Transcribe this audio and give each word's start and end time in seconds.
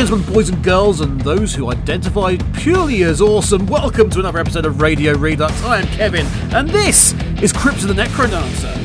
Gentlemen, 0.00 0.32
boys 0.32 0.48
and 0.48 0.64
girls, 0.64 1.02
and 1.02 1.20
those 1.20 1.54
who 1.54 1.70
identify 1.70 2.34
purely 2.54 3.02
as 3.02 3.20
awesome, 3.20 3.66
welcome 3.66 4.08
to 4.08 4.20
another 4.20 4.38
episode 4.38 4.64
of 4.64 4.80
Radio 4.80 5.12
Redux. 5.12 5.62
I 5.62 5.82
am 5.82 5.86
Kevin, 5.88 6.24
and 6.54 6.66
this 6.70 7.12
is 7.42 7.52
Crypt 7.52 7.82
of 7.82 7.88
the 7.88 7.92
Necrodancer. 7.92 8.79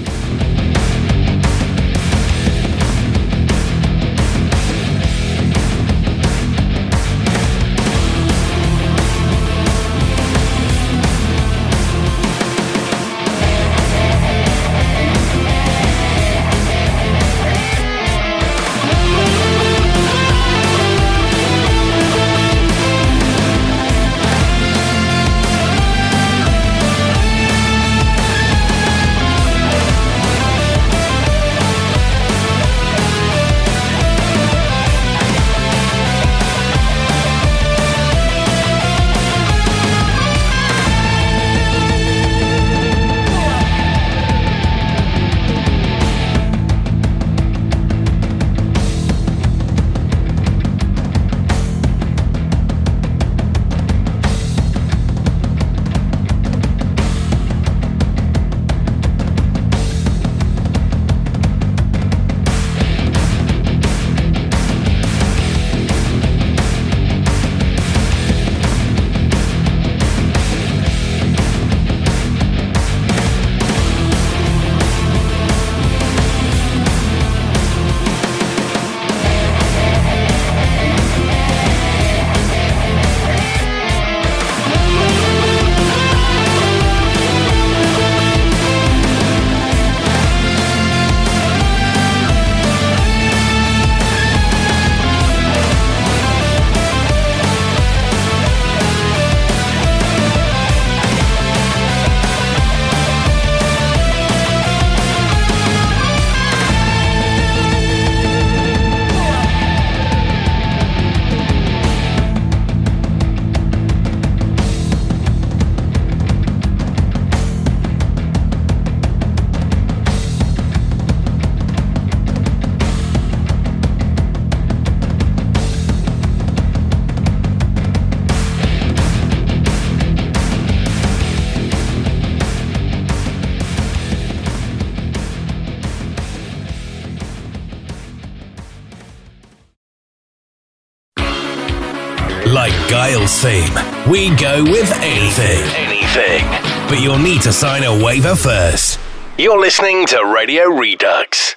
We 143.46 144.36
go 144.38 144.64
with 144.64 144.92
anything. 145.04 145.62
Anything. 145.76 146.48
But 146.90 147.00
you'll 147.00 147.20
need 147.20 147.44
to 147.44 147.54
sign 147.54 147.84
a 147.84 148.04
waiver 148.04 148.36
first. 148.36 149.00
You're 149.38 149.60
listening 149.60 150.08
to 150.08 150.34
Radio 150.34 150.64
Redux. 150.64 151.56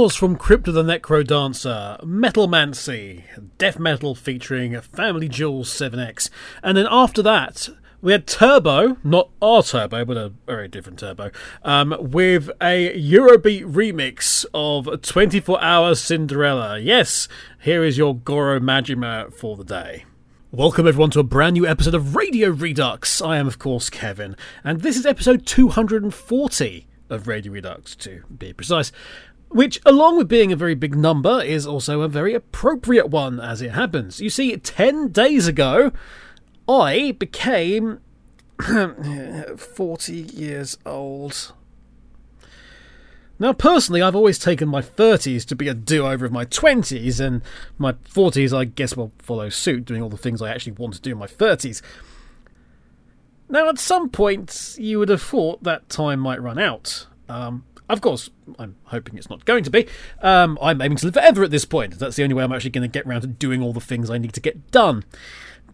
Was 0.00 0.16
from 0.16 0.36
Crypt 0.36 0.66
of 0.66 0.72
the 0.72 0.82
NecroDancer, 0.82 2.02
Metalmancy, 2.02 3.24
death 3.58 3.78
metal 3.78 4.14
featuring 4.14 4.72
FamilyJules 4.72 5.66
7X. 5.66 6.30
And 6.62 6.78
then 6.78 6.86
after 6.90 7.20
that, 7.20 7.68
we 8.00 8.12
had 8.12 8.26
Turbo, 8.26 8.96
not 9.04 9.28
our 9.42 9.62
Turbo, 9.62 10.06
but 10.06 10.16
a 10.16 10.32
very 10.46 10.68
different 10.68 11.00
Turbo, 11.00 11.30
um, 11.64 11.94
with 12.00 12.48
a 12.62 12.98
Eurobeat 12.98 13.70
remix 13.70 14.46
of 14.54 15.02
24 15.02 15.62
Hour 15.62 15.94
Cinderella. 15.94 16.78
Yes, 16.78 17.28
here 17.60 17.84
is 17.84 17.98
your 17.98 18.16
Goro 18.16 18.58
Majima 18.58 19.30
for 19.34 19.54
the 19.54 19.64
day. 19.64 20.06
Welcome 20.50 20.88
everyone 20.88 21.10
to 21.10 21.20
a 21.20 21.24
brand 21.24 21.52
new 21.52 21.66
episode 21.66 21.94
of 21.94 22.16
Radio 22.16 22.48
Redux. 22.48 23.20
I 23.20 23.36
am, 23.36 23.46
of 23.46 23.58
course, 23.58 23.90
Kevin, 23.90 24.34
and 24.64 24.80
this 24.80 24.96
is 24.96 25.04
episode 25.04 25.44
240 25.44 26.86
of 27.10 27.26
Radio 27.26 27.52
Redux, 27.52 27.96
to 27.96 28.22
be 28.34 28.52
precise. 28.52 28.92
Which, 29.50 29.80
along 29.84 30.16
with 30.16 30.28
being 30.28 30.52
a 30.52 30.56
very 30.56 30.76
big 30.76 30.96
number, 30.96 31.42
is 31.42 31.66
also 31.66 32.02
a 32.02 32.08
very 32.08 32.34
appropriate 32.34 33.08
one 33.08 33.40
as 33.40 33.60
it 33.60 33.72
happens. 33.72 34.20
You 34.20 34.30
see, 34.30 34.56
10 34.56 35.08
days 35.08 35.48
ago, 35.48 35.90
I 36.68 37.12
became 37.18 38.00
40 39.56 40.14
years 40.14 40.78
old. 40.86 41.52
Now, 43.40 43.52
personally, 43.52 44.02
I've 44.02 44.14
always 44.14 44.38
taken 44.38 44.68
my 44.68 44.82
30s 44.82 45.44
to 45.46 45.56
be 45.56 45.66
a 45.66 45.74
do 45.74 46.06
over 46.06 46.26
of 46.26 46.30
my 46.30 46.44
20s, 46.44 47.18
and 47.18 47.42
my 47.76 47.92
40s, 47.92 48.56
I 48.56 48.66
guess, 48.66 48.96
will 48.96 49.12
follow 49.18 49.48
suit, 49.48 49.86
doing 49.86 50.02
all 50.02 50.10
the 50.10 50.18
things 50.18 50.40
I 50.40 50.50
actually 50.50 50.72
want 50.72 50.94
to 50.94 51.00
do 51.00 51.12
in 51.12 51.18
my 51.18 51.26
30s. 51.26 51.82
Now, 53.48 53.68
at 53.68 53.78
some 53.80 54.10
point, 54.10 54.76
you 54.78 55.00
would 55.00 55.08
have 55.08 55.22
thought 55.22 55.64
that 55.64 55.88
time 55.88 56.20
might 56.20 56.40
run 56.40 56.58
out. 56.58 57.06
Um, 57.28 57.64
of 57.92 58.00
course, 58.00 58.30
I'm 58.58 58.76
hoping 58.84 59.18
it's 59.18 59.30
not 59.30 59.44
going 59.44 59.64
to 59.64 59.70
be. 59.70 59.86
Um, 60.22 60.58
I'm 60.62 60.80
aiming 60.80 60.98
to 60.98 61.06
live 61.06 61.14
forever 61.14 61.44
at 61.44 61.50
this 61.50 61.64
point. 61.64 61.98
That's 61.98 62.16
the 62.16 62.22
only 62.22 62.34
way 62.34 62.44
I'm 62.44 62.52
actually 62.52 62.70
going 62.70 62.88
to 62.90 62.98
get 62.98 63.06
around 63.06 63.22
to 63.22 63.26
doing 63.26 63.62
all 63.62 63.72
the 63.72 63.80
things 63.80 64.10
I 64.10 64.18
need 64.18 64.32
to 64.34 64.40
get 64.40 64.70
done. 64.70 65.04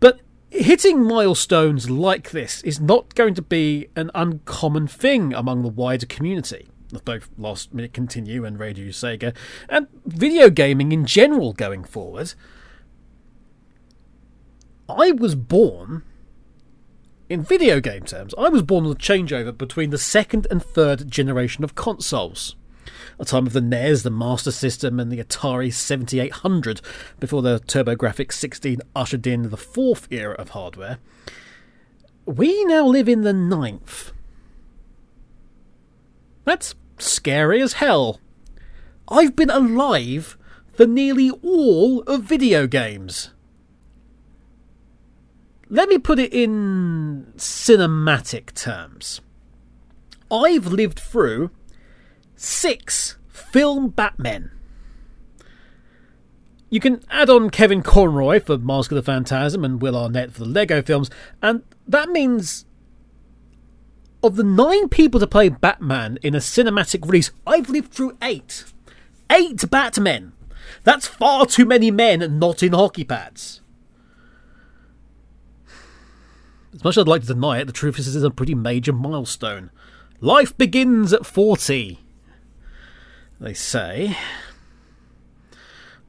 But 0.01 0.21
hitting 0.51 1.03
milestones 1.03 1.91
like 1.91 2.31
this 2.31 2.63
is 2.63 2.81
not 2.81 3.15
going 3.15 3.35
to 3.35 3.43
be 3.43 3.89
an 3.97 4.11
uncommon 4.15 4.87
thing 4.87 5.35
among 5.35 5.63
the 5.63 5.69
wider 5.69 6.07
community 6.07 6.69
both 7.05 7.29
Last 7.37 7.75
Minute 7.75 7.93
Continue 7.93 8.45
and 8.45 8.59
Radio 8.59 8.87
Sega, 8.89 9.35
and 9.69 9.89
video 10.05 10.51
gaming 10.51 10.93
in 10.93 11.05
general 11.05 11.53
going 11.53 11.85
forward. 11.85 12.35
I 14.89 15.13
was 15.13 15.35
born 15.35 16.05
in 17.29 17.43
video 17.43 17.81
game 17.81 18.05
terms, 18.05 18.35
I 18.39 18.49
was 18.49 18.63
born 18.63 18.85
on 18.85 18.91
the 18.91 18.97
changeover 18.97 19.57
between 19.57 19.91
the 19.91 19.99
second 19.99 20.47
and 20.51 20.63
third 20.63 21.11
generation 21.11 21.65
of 21.65 21.75
consoles. 21.75 22.55
A 23.19 23.25
time 23.25 23.47
of 23.47 23.53
the 23.53 23.61
NES, 23.61 24.03
the 24.03 24.11
Master 24.11 24.53
System, 24.53 25.01
and 25.01 25.11
the 25.11 25.23
Atari 25.23 25.73
7800, 25.73 26.81
before 27.19 27.43
the 27.43 27.61
TurboGrafx 27.61 28.33
16 28.33 28.81
ushered 28.95 29.27
in 29.27 29.51
the 29.51 29.57
fourth 29.57 30.07
era 30.11 30.35
of 30.35 30.51
hardware. 30.51 30.99
We 32.27 32.65
now 32.65 32.87
live 32.87 33.09
in 33.09 33.23
the 33.23 33.33
ninth. 33.33 34.13
That's 36.45 36.75
scary 36.99 37.61
as 37.61 37.75
hell. 37.75 38.21
I've 39.09 39.35
been 39.35 39.51
alive 39.51 40.37
for 40.75 40.87
nearly 40.87 41.31
all 41.43 42.03
of 42.03 42.23
video 42.23 42.67
games. 42.67 43.31
Let 45.69 45.89
me 45.89 45.99
put 45.99 46.19
it 46.19 46.33
in 46.33 47.33
cinematic 47.37 48.55
terms. 48.55 49.21
I've 50.31 50.69
lived 50.69 51.01
through 51.01 51.51
six 52.37 53.17
film 53.29 53.89
Batmen. 53.89 54.53
You 56.71 56.81
can 56.81 57.03
add 57.11 57.31
on 57.31 57.51
Kevin 57.51 57.83
Conroy 57.83 58.41
for 58.41 58.59
Mask 58.59 58.91
of 58.91 58.97
the 58.97 59.03
Phantasm 59.03 59.65
and 59.65 59.81
Will 59.81 59.97
Arnett 59.97 60.33
for 60.33 60.41
the 60.41 60.49
Lego 60.49 60.83
films, 60.83 61.11
and 61.43 61.63
that 61.87 62.11
means 62.11 62.65
of 64.23 64.37
the 64.37 64.45
nine 64.45 64.89
people 64.89 65.21
to 65.21 65.27
play 65.27 65.49
Batman 65.49 66.19
in 66.23 66.35
a 66.35 66.39
cinematic 66.39 67.05
release, 67.05 67.31
I've 67.47 67.71
lived 67.71 67.93
through 67.93 68.17
eight. 68.23 68.65
Eight 69.31 69.69
Batmen! 69.71 70.33
That's 70.85 71.07
far 71.07 71.47
too 71.47 71.65
many 71.65 71.91
men 71.91 72.39
not 72.39 72.63
in 72.63 72.73
hockey 72.73 73.05
pads. 73.05 73.61
As 76.77 76.85
much 76.85 76.99
as 76.99 77.03
I'd 77.03 77.09
like 77.09 77.23
to 77.23 77.29
deny 77.29 77.59
it, 77.59 77.65
the 77.65 77.73
truth 77.73 77.99
is 77.99 78.05
this 78.05 78.15
is 78.15 78.23
a 78.23 78.31
pretty 78.31 78.55
major 78.55 78.93
milestone. 78.93 79.71
Life 80.21 80.57
begins 80.59 81.13
at 81.15 81.25
40, 81.25 81.99
they 83.41 83.55
say. 83.55 84.17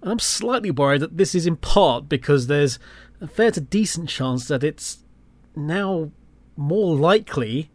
And 0.01 0.11
I'm 0.11 0.19
slightly 0.19 0.69
worried 0.69 1.01
that 1.01 1.15
this 1.15 1.33
is 1.33 1.47
in 1.47 1.55
part 1.55 2.09
because 2.09 2.47
there's 2.47 2.79
a 3.21 3.27
fair 3.27 3.49
to 3.51 3.61
decent 3.61 4.09
chance 4.09 4.49
that 4.49 4.63
it's 4.63 4.99
now 5.55 6.11
more 6.57 6.95
likely 6.95 7.69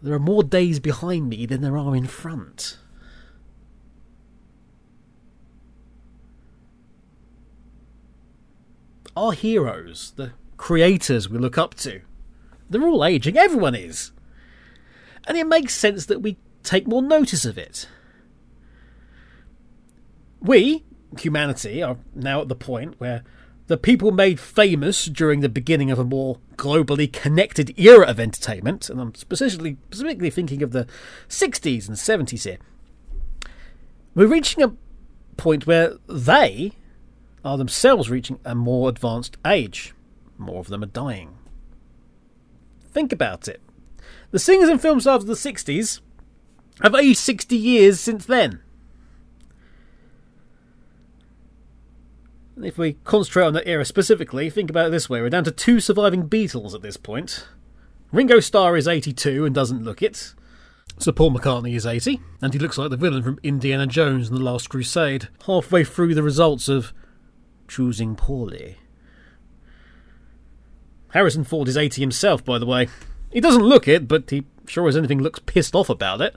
there 0.00 0.14
are 0.14 0.20
more 0.20 0.44
days 0.44 0.78
behind 0.78 1.28
me 1.28 1.44
than 1.44 1.60
there 1.60 1.76
are 1.76 1.96
in 1.96 2.06
front. 2.06 2.78
Our 9.16 9.32
heroes, 9.32 10.12
the 10.14 10.32
creators 10.56 11.28
we 11.28 11.38
look 11.38 11.58
up 11.58 11.74
to, 11.74 12.00
they're 12.68 12.86
all 12.86 13.04
aging. 13.04 13.36
Everyone 13.36 13.74
is. 13.74 14.12
And 15.26 15.36
it 15.36 15.46
makes 15.46 15.74
sense 15.74 16.06
that 16.06 16.22
we 16.22 16.36
take 16.62 16.86
more 16.86 17.02
notice 17.02 17.44
of 17.44 17.58
it. 17.58 17.88
We, 20.40 20.84
humanity, 21.18 21.82
are 21.82 21.96
now 22.14 22.42
at 22.42 22.48
the 22.48 22.54
point 22.54 22.94
where 22.98 23.22
the 23.66 23.76
people 23.76 24.12
made 24.12 24.38
famous 24.38 25.06
during 25.06 25.40
the 25.40 25.48
beginning 25.48 25.90
of 25.90 25.98
a 25.98 26.04
more 26.04 26.38
globally 26.56 27.12
connected 27.12 27.76
era 27.78 28.06
of 28.06 28.20
entertainment, 28.20 28.88
and 28.88 29.00
I'm 29.00 29.14
specifically, 29.14 29.76
specifically 29.90 30.30
thinking 30.30 30.62
of 30.62 30.70
the 30.70 30.86
60s 31.28 31.88
and 31.88 31.96
70s 31.96 32.44
here, 32.44 32.58
we're 34.14 34.28
reaching 34.28 34.62
a 34.62 34.74
point 35.36 35.66
where 35.66 35.94
they 36.08 36.72
are 37.44 37.58
themselves 37.58 38.08
reaching 38.08 38.38
a 38.44 38.54
more 38.54 38.88
advanced 38.88 39.36
age. 39.44 39.92
More 40.38 40.60
of 40.60 40.68
them 40.68 40.82
are 40.82 40.86
dying. 40.86 41.38
Think 42.92 43.12
about 43.12 43.48
it. 43.48 43.60
The 44.30 44.38
singers 44.38 44.68
and 44.68 44.80
film 44.80 45.00
stars 45.00 45.22
of 45.22 45.28
the 45.28 45.34
60s 45.34 46.00
have 46.82 46.94
aged 46.94 47.18
60 47.18 47.56
years 47.56 48.00
since 48.00 48.26
then. 48.26 48.60
If 52.62 52.78
we 52.78 52.94
concentrate 53.04 53.44
on 53.44 53.52
that 53.52 53.68
era 53.68 53.84
specifically, 53.84 54.48
think 54.48 54.70
about 54.70 54.86
it 54.86 54.90
this 54.90 55.10
way 55.10 55.20
we're 55.20 55.28
down 55.28 55.44
to 55.44 55.50
two 55.50 55.78
surviving 55.78 56.28
Beatles 56.28 56.74
at 56.74 56.80
this 56.82 56.96
point. 56.96 57.46
Ringo 58.12 58.40
Starr 58.40 58.76
is 58.76 58.88
82 58.88 59.44
and 59.44 59.54
doesn't 59.54 59.84
look 59.84 60.02
it. 60.02 60.34
Sir 60.98 61.12
Paul 61.12 61.32
McCartney 61.32 61.74
is 61.74 61.84
80, 61.84 62.20
and 62.40 62.54
he 62.54 62.58
looks 62.58 62.78
like 62.78 62.88
the 62.88 62.96
villain 62.96 63.22
from 63.22 63.38
Indiana 63.42 63.86
Jones 63.86 64.28
and 64.28 64.38
the 64.38 64.42
Last 64.42 64.70
Crusade, 64.70 65.28
halfway 65.44 65.84
through 65.84 66.14
the 66.14 66.22
results 66.22 66.68
of 66.70 66.94
choosing 67.68 68.16
poorly. 68.16 68.76
Harrison 71.16 71.44
Ford 71.44 71.66
is 71.66 71.78
80 71.78 72.02
himself, 72.02 72.44
by 72.44 72.58
the 72.58 72.66
way. 72.66 72.88
He 73.32 73.40
doesn't 73.40 73.62
look 73.62 73.88
it, 73.88 74.06
but 74.06 74.28
he 74.28 74.44
sure 74.66 74.86
as 74.86 74.98
anything 74.98 75.22
looks 75.22 75.38
pissed 75.38 75.74
off 75.74 75.88
about 75.88 76.20
it. 76.20 76.36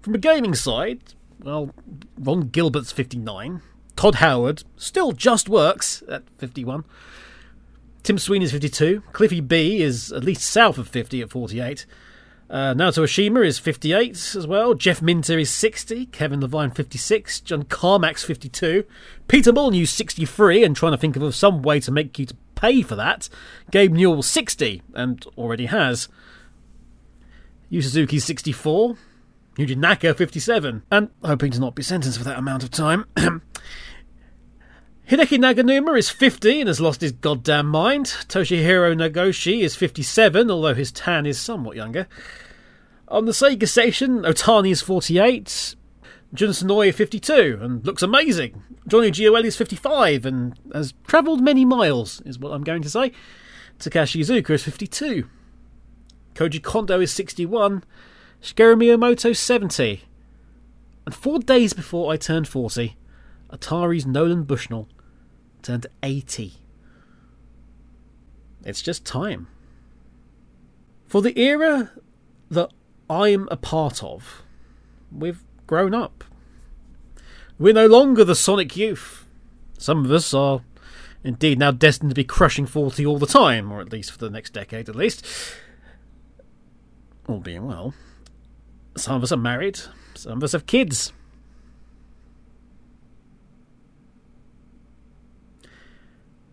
From 0.00 0.14
a 0.14 0.18
gaming 0.18 0.54
side, 0.54 1.02
well, 1.38 1.74
Ron 2.18 2.48
Gilbert's 2.48 2.92
59. 2.92 3.60
Todd 3.94 4.14
Howard 4.16 4.64
still 4.78 5.12
just 5.12 5.50
works 5.50 6.02
at 6.08 6.22
51. 6.38 6.82
Tim 8.02 8.16
Sweeney's 8.16 8.52
52. 8.52 9.02
Cliffy 9.12 9.40
B 9.40 9.82
is 9.82 10.12
at 10.12 10.24
least 10.24 10.40
south 10.40 10.78
of 10.78 10.88
50 10.88 11.20
at 11.20 11.30
48. 11.30 11.84
Uh, 12.52 12.74
Naoto 12.74 13.04
Oshima 13.04 13.46
is 13.46 13.58
58 13.58 14.10
as 14.36 14.46
well. 14.46 14.74
Jeff 14.74 15.00
Minter 15.00 15.38
is 15.38 15.48
60. 15.48 16.04
Ken 16.06 16.38
Levine 16.38 16.70
56. 16.70 17.40
John 17.40 17.62
Carmack's 17.62 18.24
52. 18.24 18.84
Peter 19.26 19.54
Molyneux 19.54 19.86
63 19.86 20.62
and 20.62 20.76
trying 20.76 20.92
to 20.92 20.98
think 20.98 21.16
of 21.16 21.34
some 21.34 21.62
way 21.62 21.80
to 21.80 21.90
make 21.90 22.18
you 22.18 22.26
to 22.26 22.34
pay 22.54 22.82
for 22.82 22.94
that. 22.94 23.30
Gabe 23.70 23.92
Newell 23.92 24.22
60 24.22 24.82
and 24.92 25.24
already 25.38 25.64
has. 25.64 26.10
Yu 27.70 27.80
Suzuki's 27.80 28.26
64. 28.26 28.96
Yuji 29.56 29.76
Naka 29.76 30.12
57. 30.12 30.82
And 30.90 31.08
hoping 31.24 31.52
to 31.52 31.60
not 31.60 31.74
be 31.74 31.82
sentenced 31.82 32.18
for 32.18 32.24
that 32.24 32.38
amount 32.38 32.62
of 32.62 32.70
time. 32.70 33.06
Hideki 35.08 35.38
Naganuma 35.38 35.98
is 35.98 36.08
50 36.08 36.60
and 36.60 36.68
has 36.68 36.80
lost 36.80 37.00
his 37.00 37.12
goddamn 37.12 37.66
mind. 37.66 38.06
Toshihiro 38.06 38.96
Nagoshi 38.96 39.60
is 39.60 39.74
57, 39.74 40.50
although 40.50 40.74
his 40.74 40.92
tan 40.92 41.26
is 41.26 41.40
somewhat 41.40 41.76
younger. 41.76 42.06
On 43.08 43.26
the 43.26 43.32
Sega 43.32 43.68
station, 43.68 44.22
Otani 44.22 44.70
is 44.70 44.80
48. 44.80 45.76
Jun 46.34 46.48
Senoue 46.50 46.94
52 46.94 47.58
and 47.60 47.84
looks 47.84 48.02
amazing. 48.02 48.62
Johnny 48.88 49.10
Gioeli 49.10 49.44
is 49.44 49.56
55 49.56 50.24
and 50.24 50.58
has 50.72 50.94
travelled 51.06 51.42
many 51.42 51.64
miles, 51.64 52.22
is 52.24 52.38
what 52.38 52.52
I'm 52.52 52.64
going 52.64 52.82
to 52.82 52.90
say. 52.90 53.12
Takashi 53.78 54.20
Iizuka 54.20 54.50
is 54.50 54.62
52. 54.62 55.28
Koji 56.34 56.62
Kondo 56.62 57.00
is 57.00 57.12
61. 57.12 57.84
Shigeru 58.40 58.76
Miyamoto 58.76 59.36
70. 59.36 60.04
And 61.04 61.14
four 61.14 61.38
days 61.40 61.72
before 61.74 62.12
I 62.12 62.16
turned 62.16 62.48
40, 62.48 62.96
Atari's 63.52 64.06
Nolan 64.06 64.44
Bushnell 64.44 64.88
turned 65.62 65.86
80. 66.02 66.54
It's 68.64 68.82
just 68.82 69.04
time. 69.04 69.48
For 71.06 71.20
the 71.20 71.38
era 71.38 71.92
that 72.50 72.70
I'm 73.10 73.48
a 73.50 73.56
part 73.56 74.02
of, 74.02 74.42
we've 75.10 75.44
grown 75.66 75.94
up. 75.94 76.24
We're 77.58 77.74
no 77.74 77.86
longer 77.86 78.24
the 78.24 78.34
Sonic 78.34 78.76
youth. 78.76 79.26
Some 79.78 80.04
of 80.04 80.10
us 80.10 80.32
are 80.32 80.62
indeed 81.22 81.58
now 81.58 81.70
destined 81.70 82.10
to 82.10 82.14
be 82.14 82.24
crushing 82.24 82.66
40 82.66 83.04
all 83.04 83.18
the 83.18 83.26
time, 83.26 83.70
or 83.70 83.80
at 83.80 83.92
least 83.92 84.12
for 84.12 84.18
the 84.18 84.30
next 84.30 84.52
decade 84.52 84.88
at 84.88 84.96
least. 84.96 85.26
All 87.28 87.40
being 87.40 87.66
well. 87.66 87.94
Some 88.96 89.16
of 89.16 89.22
us 89.22 89.32
are 89.32 89.36
married, 89.36 89.80
some 90.14 90.38
of 90.38 90.44
us 90.44 90.52
have 90.52 90.66
kids. 90.66 91.12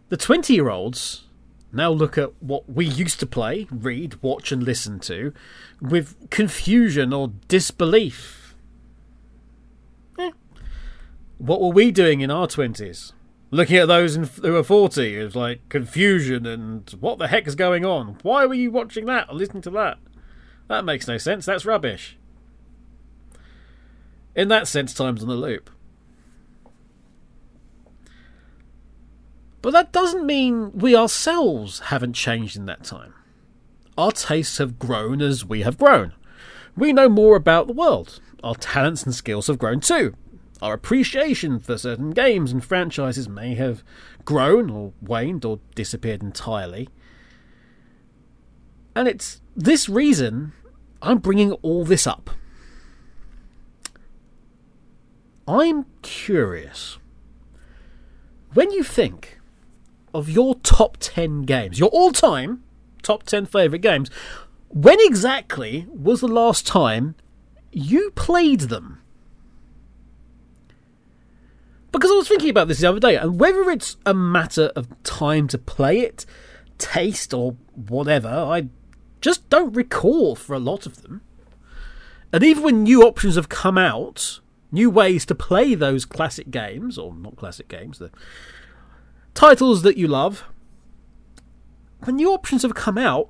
The 0.09 0.17
20 0.17 0.53
year 0.53 0.69
olds 0.69 1.25
now 1.71 1.91
look 1.91 2.17
at 2.17 2.41
what 2.41 2.67
we 2.67 2.85
used 2.85 3.19
to 3.19 3.27
play, 3.27 3.67
read, 3.69 4.21
watch, 4.23 4.51
and 4.51 4.63
listen 4.63 4.99
to 5.01 5.33
with 5.79 6.29
confusion 6.31 7.13
or 7.13 7.31
disbelief. 7.47 8.55
Eh. 10.17 10.31
What 11.37 11.61
were 11.61 11.69
we 11.69 11.91
doing 11.91 12.21
in 12.21 12.31
our 12.31 12.47
20s? 12.47 13.13
Looking 13.51 13.77
at 13.77 13.87
those 13.87 14.15
in, 14.15 14.23
who 14.23 14.55
are 14.55 14.63
40 14.63 15.15
is 15.15 15.35
like 15.35 15.67
confusion 15.69 16.45
and 16.45 16.89
what 16.99 17.19
the 17.19 17.27
heck 17.27 17.47
is 17.47 17.55
going 17.55 17.85
on? 17.85 18.17
Why 18.23 18.47
were 18.47 18.55
you 18.55 18.71
watching 18.71 19.05
that 19.05 19.29
or 19.29 19.35
listening 19.35 19.61
to 19.63 19.71
that? 19.71 19.99
That 20.67 20.85
makes 20.85 21.07
no 21.07 21.17
sense. 21.19 21.45
That's 21.45 21.65
rubbish. 21.65 22.17
In 24.35 24.47
that 24.47 24.67
sense, 24.67 24.93
time's 24.93 25.21
on 25.21 25.29
the 25.29 25.35
loop. 25.35 25.69
But 29.61 29.71
that 29.71 29.91
doesn't 29.91 30.25
mean 30.25 30.71
we 30.73 30.95
ourselves 30.95 31.79
haven't 31.79 32.13
changed 32.13 32.55
in 32.55 32.65
that 32.65 32.83
time. 32.83 33.13
Our 33.97 34.11
tastes 34.11 34.57
have 34.59 34.79
grown 34.79 35.21
as 35.21 35.43
we 35.45 35.61
have 35.61 35.77
grown. 35.77 36.13
We 36.75 36.93
know 36.93 37.09
more 37.09 37.35
about 37.35 37.67
the 37.67 37.73
world. 37.73 38.21
Our 38.41 38.55
talents 38.55 39.03
and 39.03 39.13
skills 39.13 39.47
have 39.47 39.59
grown 39.59 39.81
too. 39.81 40.15
Our 40.61 40.73
appreciation 40.73 41.59
for 41.59 41.77
certain 41.77 42.11
games 42.11 42.51
and 42.51 42.63
franchises 42.63 43.27
may 43.27 43.55
have 43.55 43.83
grown 44.23 44.69
or 44.69 44.93
waned 45.01 45.43
or 45.43 45.59
disappeared 45.75 46.21
entirely. 46.21 46.89
And 48.95 49.07
it's 49.07 49.41
this 49.55 49.89
reason 49.89 50.53
I'm 51.01 51.19
bringing 51.19 51.53
all 51.53 51.83
this 51.83 52.05
up. 52.05 52.29
I'm 55.47 55.85
curious. 56.01 56.97
When 58.53 58.71
you 58.71 58.83
think 58.83 59.38
of 60.13 60.29
your 60.29 60.55
top 60.55 60.97
10 60.99 61.43
games, 61.43 61.79
your 61.79 61.89
all 61.89 62.11
time 62.11 62.63
top 63.01 63.23
10 63.23 63.45
favourite 63.45 63.81
games, 63.81 64.09
when 64.69 64.97
exactly 65.01 65.87
was 65.89 66.21
the 66.21 66.27
last 66.27 66.67
time 66.67 67.15
you 67.71 68.11
played 68.11 68.61
them? 68.61 69.01
Because 71.91 72.11
I 72.11 72.15
was 72.15 72.27
thinking 72.27 72.51
about 72.51 72.67
this 72.67 72.79
the 72.79 72.89
other 72.89 72.99
day, 72.99 73.15
and 73.15 73.39
whether 73.39 73.69
it's 73.69 73.97
a 74.05 74.13
matter 74.13 74.71
of 74.75 74.87
time 75.03 75.47
to 75.47 75.57
play 75.57 76.01
it, 76.01 76.25
taste, 76.77 77.33
or 77.33 77.55
whatever, 77.73 78.29
I 78.29 78.67
just 79.21 79.49
don't 79.49 79.73
recall 79.73 80.35
for 80.35 80.53
a 80.53 80.59
lot 80.59 80.85
of 80.85 81.01
them. 81.01 81.21
And 82.31 82.43
even 82.43 82.63
when 82.63 82.83
new 82.83 83.01
options 83.01 83.35
have 83.35 83.49
come 83.49 83.77
out, 83.77 84.39
new 84.71 84.91
ways 84.91 85.25
to 85.25 85.35
play 85.35 85.73
those 85.73 86.05
classic 86.05 86.51
games, 86.51 86.99
or 86.99 87.15
not 87.15 87.37
classic 87.37 87.67
games, 87.67 87.97
the 87.97 88.11
titles 89.39 89.83
that 89.83 89.95
you 89.95 90.05
love, 90.05 90.43
when 92.03 92.17
new 92.17 92.29
options 92.33 92.61
have 92.61 92.75
come 92.75 92.97
out, 92.97 93.29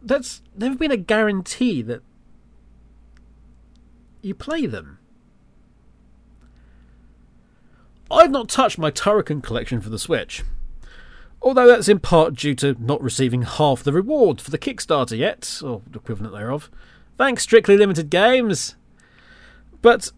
that's 0.00 0.40
never 0.56 0.76
been 0.76 0.92
a 0.92 0.96
guarantee 0.96 1.82
that 1.82 2.00
you 4.22 4.36
play 4.36 4.66
them. 4.66 4.98
I've 8.08 8.30
not 8.30 8.48
touched 8.48 8.78
my 8.78 8.92
Turrican 8.92 9.42
collection 9.42 9.80
for 9.80 9.90
the 9.90 9.98
Switch, 9.98 10.44
although 11.42 11.66
that's 11.66 11.88
in 11.88 11.98
part 11.98 12.34
due 12.34 12.54
to 12.54 12.76
not 12.78 13.02
receiving 13.02 13.42
half 13.42 13.82
the 13.82 13.92
reward 13.92 14.40
for 14.40 14.52
the 14.52 14.58
Kickstarter 14.58 15.18
yet, 15.18 15.60
or 15.64 15.82
the 15.90 15.98
equivalent 15.98 16.34
thereof. 16.34 16.70
Thanks, 17.18 17.42
Strictly 17.42 17.76
Limited 17.76 18.10
Games! 18.10 18.76
But 19.82 20.12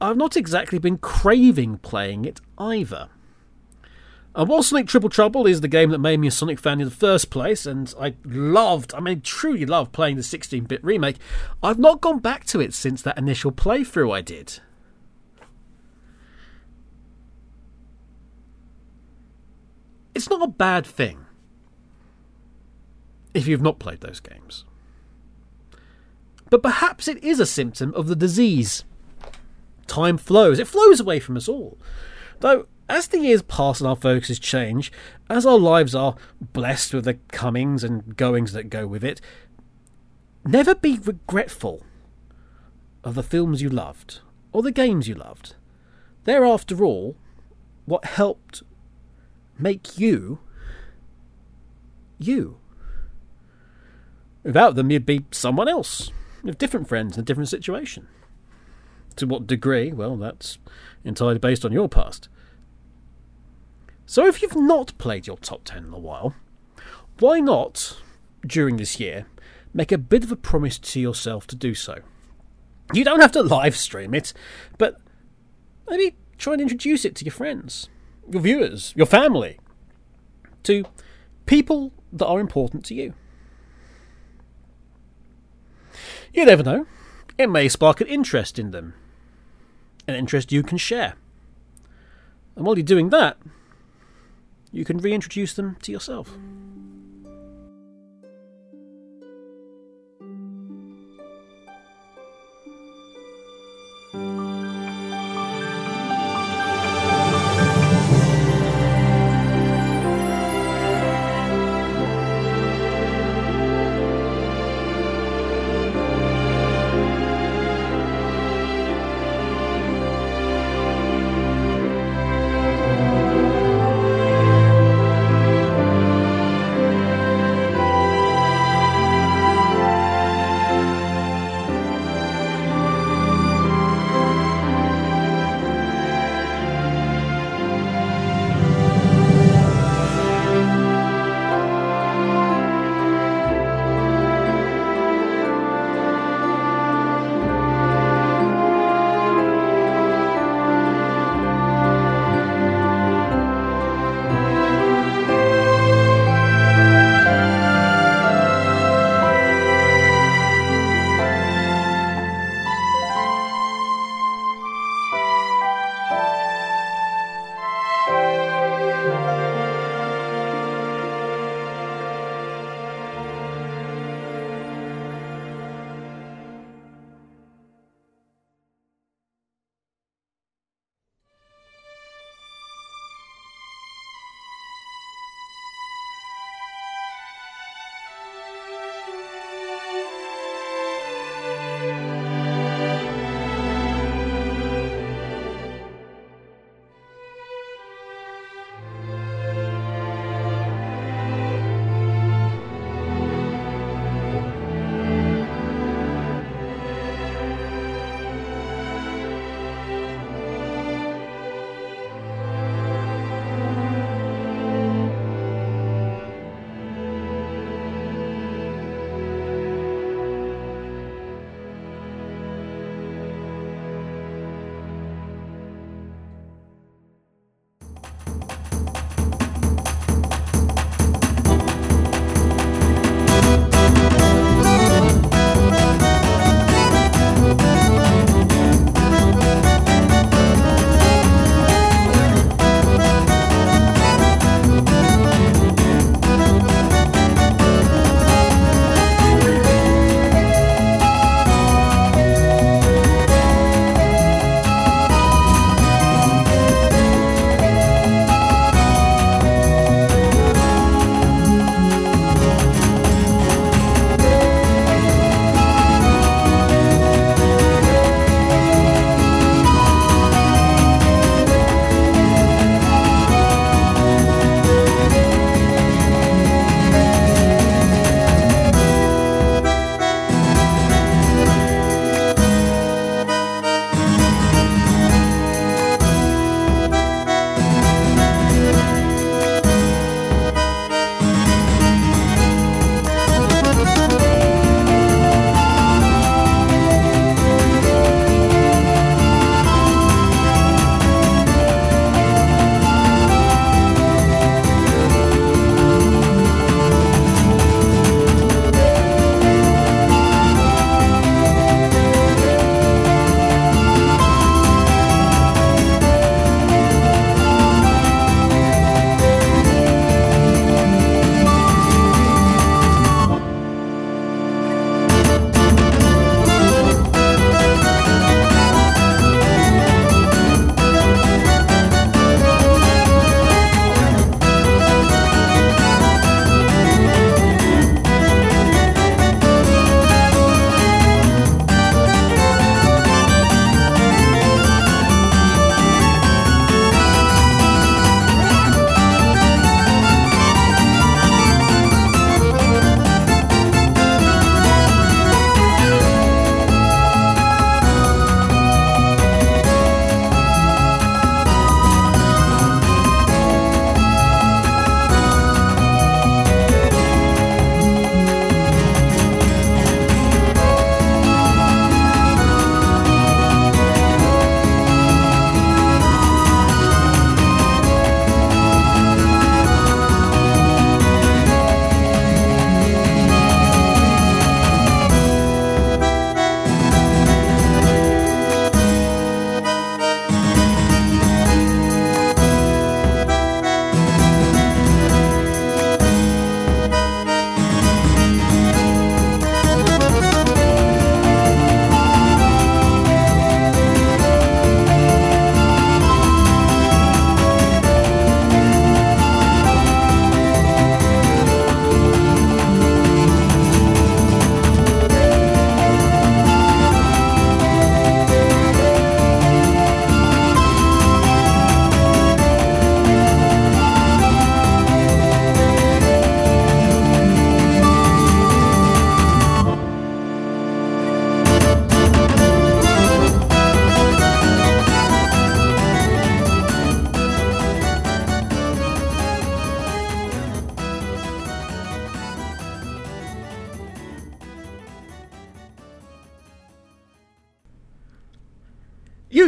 I've 0.00 0.16
not 0.16 0.36
exactly 0.36 0.78
been 0.78 0.98
craving 0.98 1.78
playing 1.78 2.24
it 2.24 2.40
either. 2.56 3.08
And 4.34 4.48
while 4.48 4.62
Sonic 4.62 4.86
Triple 4.86 5.10
Trouble 5.10 5.46
is 5.46 5.60
the 5.60 5.68
game 5.68 5.90
that 5.90 5.98
made 5.98 6.18
me 6.18 6.28
a 6.28 6.30
Sonic 6.30 6.58
fan 6.58 6.80
in 6.80 6.86
the 6.86 6.94
first 6.94 7.28
place, 7.28 7.66
and 7.66 7.92
I 8.00 8.14
loved, 8.24 8.94
I 8.94 9.00
mean, 9.00 9.20
truly 9.20 9.66
loved 9.66 9.92
playing 9.92 10.16
the 10.16 10.22
16 10.22 10.64
bit 10.64 10.82
remake, 10.82 11.16
I've 11.62 11.78
not 11.78 12.00
gone 12.00 12.18
back 12.18 12.44
to 12.46 12.60
it 12.60 12.72
since 12.72 13.02
that 13.02 13.18
initial 13.18 13.52
playthrough 13.52 14.14
I 14.14 14.22
did. 14.22 14.60
It's 20.14 20.30
not 20.30 20.42
a 20.42 20.48
bad 20.48 20.86
thing 20.86 21.26
if 23.34 23.46
you've 23.46 23.62
not 23.62 23.78
played 23.78 24.00
those 24.00 24.20
games. 24.20 24.64
But 26.48 26.62
perhaps 26.62 27.08
it 27.08 27.22
is 27.24 27.40
a 27.40 27.46
symptom 27.46 27.94
of 27.94 28.08
the 28.08 28.16
disease. 28.16 28.84
Time 29.86 30.16
flows, 30.16 30.58
it 30.58 30.68
flows 30.68 31.00
away 31.00 31.18
from 31.18 31.36
us 31.36 31.48
all. 31.48 31.78
Though, 32.40 32.66
as 32.88 33.08
the 33.08 33.18
years 33.18 33.42
pass 33.42 33.80
and 33.80 33.88
our 33.88 33.96
focuses 33.96 34.38
change, 34.38 34.92
as 35.30 35.46
our 35.46 35.58
lives 35.58 35.94
are 35.94 36.16
blessed 36.40 36.94
with 36.94 37.04
the 37.04 37.14
comings 37.28 37.84
and 37.84 38.16
goings 38.16 38.52
that 38.52 38.70
go 38.70 38.86
with 38.86 39.04
it, 39.04 39.20
never 40.44 40.74
be 40.74 40.98
regretful 40.98 41.82
of 43.04 43.14
the 43.14 43.22
films 43.22 43.62
you 43.62 43.68
loved 43.68 44.20
or 44.52 44.62
the 44.62 44.72
games 44.72 45.08
you 45.08 45.14
loved. 45.14 45.54
They're, 46.24 46.44
after 46.44 46.84
all, 46.84 47.16
what 47.84 48.04
helped 48.04 48.62
make 49.58 49.98
you 49.98 50.38
you. 52.18 52.58
Without 54.42 54.74
them, 54.74 54.90
you'd 54.90 55.06
be 55.06 55.24
someone 55.30 55.68
else, 55.68 56.10
with 56.42 56.58
different 56.58 56.88
friends 56.88 57.16
in 57.16 57.22
a 57.22 57.24
different 57.24 57.48
situation. 57.48 58.08
To 59.16 59.26
what 59.26 59.46
degree? 59.46 59.92
Well, 59.92 60.16
that's 60.16 60.58
entirely 61.04 61.38
based 61.38 61.64
on 61.64 61.72
your 61.72 61.88
past. 61.88 62.28
So 64.06 64.26
if 64.26 64.42
you've 64.42 64.56
not 64.56 64.96
played 64.98 65.26
your 65.26 65.38
top 65.38 65.64
10 65.64 65.84
in 65.84 65.92
a 65.92 65.98
while, 65.98 66.34
why 67.18 67.40
not, 67.40 67.96
during 68.46 68.76
this 68.76 68.98
year, 68.98 69.26
make 69.72 69.92
a 69.92 69.98
bit 69.98 70.24
of 70.24 70.32
a 70.32 70.36
promise 70.36 70.78
to 70.78 71.00
yourself 71.00 71.46
to 71.48 71.56
do 71.56 71.74
so? 71.74 72.00
You 72.92 73.04
don't 73.04 73.20
have 73.20 73.32
to 73.32 73.42
live 73.42 73.76
stream 73.76 74.14
it, 74.14 74.32
but 74.76 75.00
maybe 75.88 76.16
try 76.36 76.54
and 76.54 76.62
introduce 76.62 77.04
it 77.04 77.14
to 77.16 77.24
your 77.24 77.32
friends, 77.32 77.88
your 78.28 78.42
viewers, 78.42 78.92
your 78.96 79.06
family, 79.06 79.58
to 80.64 80.84
people 81.46 81.92
that 82.12 82.26
are 82.26 82.40
important 82.40 82.84
to 82.86 82.94
you. 82.94 83.14
You 86.34 86.44
never 86.44 86.62
know. 86.62 86.86
it 87.38 87.48
may 87.48 87.68
spark 87.68 88.00
an 88.00 88.06
interest 88.06 88.58
in 88.58 88.70
them, 88.70 88.94
an 90.06 90.14
interest 90.14 90.52
you 90.52 90.62
can 90.62 90.78
share. 90.78 91.14
And 92.56 92.66
while 92.66 92.76
you're 92.76 92.84
doing 92.84 93.10
that, 93.10 93.38
you 94.72 94.84
can 94.84 94.98
reintroduce 94.98 95.54
them 95.54 95.76
to 95.82 95.92
yourself. 95.92 96.36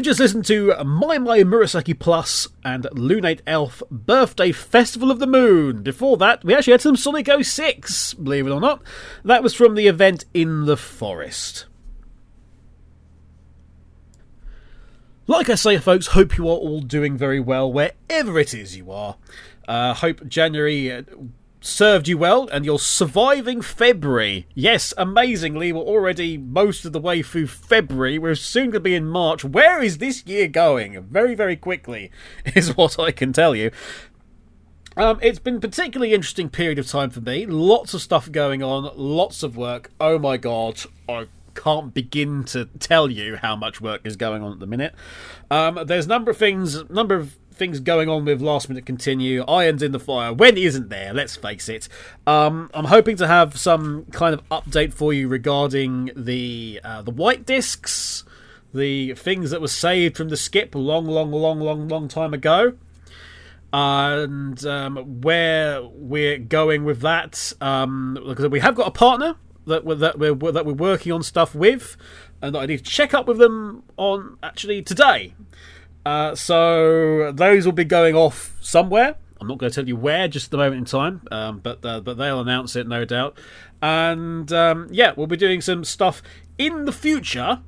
Just 0.05 0.21
listened 0.21 0.45
to 0.45 0.67
maimai 0.81 1.45
Murasaki 1.45 1.99
Plus 1.99 2.47
and 2.63 2.85
Lunate 2.93 3.41
Elf 3.47 3.83
Birthday 3.91 4.53
Festival 4.53 5.11
of 5.11 5.19
the 5.19 5.27
Moon. 5.27 5.83
Before 5.83 6.19
that, 6.19 6.45
we 6.45 6.55
actually 6.55 6.73
had 6.73 6.83
some 6.83 6.95
Sonic 6.95 7.27
06, 7.43 8.13
believe 8.13 8.47
it 8.47 8.51
or 8.51 8.61
not. 8.61 8.83
That 9.25 9.43
was 9.43 9.55
from 9.55 9.77
the 9.77 9.87
event 9.87 10.27
in 10.35 10.67
the 10.67 10.77
forest. 10.77 11.65
Like 15.27 15.49
I 15.49 15.55
say, 15.55 15.79
folks, 15.79 16.09
hope 16.09 16.37
you 16.37 16.49
are 16.49 16.59
all 16.59 16.83
doing 16.83 17.17
very 17.17 17.41
well 17.41 17.73
wherever 17.73 18.39
it 18.39 18.53
is 18.53 18.77
you 18.77 18.91
are. 18.93 19.17
Uh, 19.67 19.95
hope 19.95 20.29
January 20.29 20.93
uh, 20.93 21.05
served 21.65 22.09
you 22.09 22.19
well 22.19 22.49
and 22.53 22.65
you're 22.65 22.79
surviving 22.79 23.63
February. 23.63 24.47
Yes, 24.55 24.93
amazingly, 24.99 25.73
we're 25.73 25.81
already 25.81 26.37
most 26.37 26.85
of 26.85 26.93
the 26.93 27.01
way 27.01 27.23
through 27.23 27.47
February. 27.47 28.19
We're 28.19 28.35
soon 28.35 28.65
going 28.65 28.73
to 28.73 28.81
be 28.81 28.95
in 28.95 29.07
March. 29.07 29.45
Where 29.45 29.83
is 29.83 29.99
this 29.99 30.27
year 30.27 30.47
going? 30.47 31.03
Very, 31.05 31.35
very 31.35 31.57
quickly, 31.57 32.11
is 32.55 32.77
what 32.77 32.99
I 32.99 33.11
can 33.11 33.33
tell 33.33 33.57
you. 33.57 33.71
Um, 34.97 35.19
it's 35.23 35.39
been 35.41 35.57
a 35.57 35.61
particularly 35.61 36.15
interesting 36.15 36.49
period 36.49 36.79
of 36.79 36.87
time 36.87 37.11
for 37.11 37.21
me. 37.21 37.47
Lots 37.47 37.95
of 37.95 38.03
stuff 38.03 38.31
going 38.31 38.63
on, 38.63 38.91
lots 38.95 39.43
of 39.43 39.57
work. 39.57 39.91
Oh 39.99 40.19
my 40.19 40.37
god, 40.37 40.81
I 41.09 41.27
can't 41.55 41.95
begin 41.95 42.45
to 42.45 42.67
tell 42.79 43.11
you 43.11 43.37
how 43.37 43.57
much 43.57 43.81
work 43.81 44.03
is 44.05 44.17
going 44.17 44.43
on 44.43 44.53
at 44.53 44.61
the 44.61 44.67
minute. 44.67 44.95
Um, 45.51 45.81
there's 45.87 46.07
a 46.07 46.09
number 46.09 46.31
of 46.31 46.37
things, 46.37 46.89
number 46.91 47.15
of 47.15 47.37
things 47.55 47.81
going 47.81 48.09
on 48.09 48.25
with 48.25 48.41
last 48.41 48.69
minute 48.69 48.87
continue. 48.87 49.45
Irons 49.45 49.83
in 49.83 49.93
the 49.93 50.01
fire. 50.01 50.33
When 50.33 50.57
isn't 50.57 50.89
there? 50.89 51.13
Let's 51.15 51.37
face 51.37 51.69
it. 51.69 51.89
Um, 52.27 52.71
I'm 52.75 52.87
hoping 52.87 53.17
to 53.17 53.27
have 53.27 53.59
some 53.59 54.07
kind 54.07 54.35
of 54.35 54.49
update 54.49 54.93
for 54.93 55.13
you 55.13 55.29
regarding 55.29 56.11
the 56.17 56.81
uh, 56.85 57.03
the 57.03 57.11
white 57.11 57.47
discs, 57.47 58.25
the 58.73 59.15
things 59.15 59.51
that 59.51 59.61
were 59.61 59.69
saved 59.69 60.17
from 60.17 60.29
the 60.29 60.37
skip 60.37 60.75
long, 60.75 61.07
long, 61.07 61.31
long, 61.31 61.61
long, 61.61 61.89
long 61.89 62.09
time 62.09 62.35
ago 62.35 62.75
and 63.73 64.65
um, 64.67 65.21
where 65.21 65.83
we're 65.83 66.39
going 66.39 66.85
with 66.85 67.01
that. 67.01 67.53
Um, 67.61 68.17
because 68.25 68.47
we 68.49 68.61
have 68.61 68.77
got 68.77 68.87
a 68.87 68.93
partner 68.93 69.35
that 69.67 69.85
we're, 69.85 69.97
that 69.97 70.19
we're 70.19 70.53
that 70.53 70.65
we're 70.65 70.73
working 70.73 71.11
on 71.11 71.25
stuff 71.25 71.57
with, 71.57 71.97
and 72.41 72.55
that 72.55 72.61
I 72.61 72.67
need 72.67 72.85
to 72.85 72.91
check 72.91 73.15
up 73.15 73.27
with 73.27 73.39
them 73.39 73.83
on 73.97 74.39
actually 74.45 74.83
today. 74.83 75.35
Uh, 76.05 76.35
so 76.35 77.33
those 77.33 77.65
will 77.65 77.73
be 77.73 77.85
going 77.85 78.15
off 78.15 78.57
somewhere. 78.61 79.17
I'm 79.41 79.49
not 79.49 79.59
going 79.59 79.71
to 79.71 79.75
tell 79.75 79.89
you 79.89 79.97
where 79.97 80.29
just 80.29 80.47
at 80.47 80.51
the 80.53 80.57
moment 80.59 80.79
in 80.79 80.85
time, 80.85 81.23
um, 81.31 81.59
but 81.59 81.85
uh, 81.85 82.01
but 82.01 82.17
they'll 82.17 82.41
announce 82.41 82.77
it 82.77 82.87
no 82.87 83.05
doubt. 83.05 83.39
And 83.83 84.51
um, 84.53 84.89
yeah, 84.91 85.13
we'll 85.17 85.27
be 85.27 85.37
doing 85.37 85.61
some 85.61 85.85
stuff 85.85 86.23
in 86.57 86.85
the 86.85 86.93
future 86.93 87.61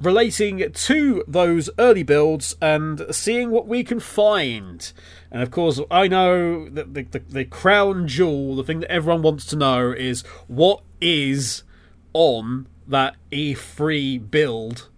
relating 0.00 0.70
to 0.72 1.24
those 1.26 1.68
early 1.78 2.02
builds 2.02 2.56
and 2.62 3.04
seeing 3.10 3.50
what 3.50 3.66
we 3.66 3.82
can 3.82 4.00
find. 4.00 4.92
And 5.30 5.42
of 5.42 5.50
course, 5.50 5.80
I 5.90 6.08
know 6.08 6.68
that 6.68 6.94
the, 6.94 7.02
the, 7.02 7.18
the 7.18 7.44
crown 7.44 8.06
jewel, 8.06 8.56
the 8.56 8.64
thing 8.64 8.80
that 8.80 8.90
everyone 8.90 9.22
wants 9.22 9.44
to 9.46 9.56
know, 9.56 9.92
is 9.92 10.22
what 10.46 10.82
is 11.00 11.64
on 12.12 12.68
that 12.86 13.16
E3 13.32 14.30
build 14.30 14.88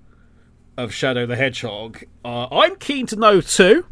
of 0.81 0.95
Shadow 0.95 1.27
the 1.27 1.37
Hedgehog. 1.37 2.05
Uh, 2.25 2.47
I'm 2.51 2.77
keen 2.77 3.07
to 3.07 3.17
know 3.17 3.41
too. 3.41 3.85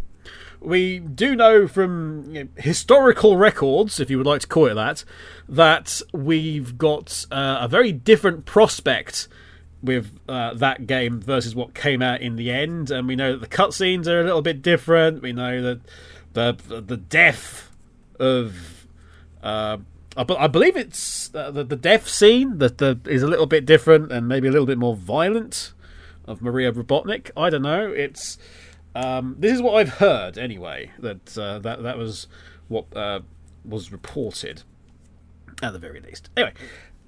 We 0.60 0.98
do 0.98 1.36
know 1.36 1.68
from 1.68 2.34
you 2.34 2.44
know, 2.44 2.50
historical 2.56 3.36
records, 3.36 4.00
if 4.00 4.10
you 4.10 4.16
would 4.16 4.26
like 4.26 4.40
to 4.40 4.46
call 4.46 4.66
it 4.66 4.74
that, 4.74 5.04
that 5.48 6.02
we've 6.12 6.76
got 6.78 7.26
uh, 7.30 7.58
a 7.60 7.68
very 7.68 7.92
different 7.92 8.44
prospect 8.44 9.28
with 9.82 10.18
uh, 10.28 10.54
that 10.54 10.86
game 10.86 11.20
versus 11.20 11.54
what 11.54 11.74
came 11.74 12.02
out 12.02 12.20
in 12.20 12.36
the 12.36 12.50
end. 12.50 12.90
And 12.90 13.06
we 13.06 13.14
know 13.14 13.32
that 13.32 13.48
the 13.48 13.56
cutscenes 13.56 14.08
are 14.08 14.20
a 14.20 14.24
little 14.24 14.42
bit 14.42 14.62
different. 14.62 15.22
We 15.22 15.32
know 15.32 15.62
that 15.62 15.80
the 16.32 16.80
the 16.80 16.96
death 16.96 17.70
of 18.18 18.86
uh, 19.42 19.76
I, 20.16 20.24
I 20.36 20.46
believe 20.48 20.76
it's 20.76 21.32
uh, 21.34 21.50
the 21.50 21.64
the 21.64 21.76
death 21.76 22.08
scene 22.08 22.58
that 22.58 22.78
the, 22.78 22.98
is 23.04 23.22
a 23.22 23.28
little 23.28 23.46
bit 23.46 23.66
different 23.66 24.10
and 24.10 24.26
maybe 24.26 24.48
a 24.48 24.50
little 24.50 24.66
bit 24.66 24.78
more 24.78 24.96
violent 24.96 25.72
of 26.28 26.42
Maria 26.42 26.70
Robotnik. 26.70 27.30
I 27.36 27.50
don't 27.50 27.62
know. 27.62 27.90
It's 27.90 28.38
um, 28.94 29.36
this 29.38 29.52
is 29.52 29.62
what 29.62 29.74
I've 29.74 29.94
heard 29.94 30.38
anyway. 30.38 30.92
That 30.98 31.36
uh, 31.36 31.58
that 31.60 31.82
that 31.82 31.98
was 31.98 32.28
what 32.68 32.94
uh, 32.96 33.20
was 33.64 33.90
reported 33.90 34.62
at 35.62 35.72
the 35.72 35.78
very 35.78 36.00
least. 36.00 36.30
Anyway. 36.36 36.54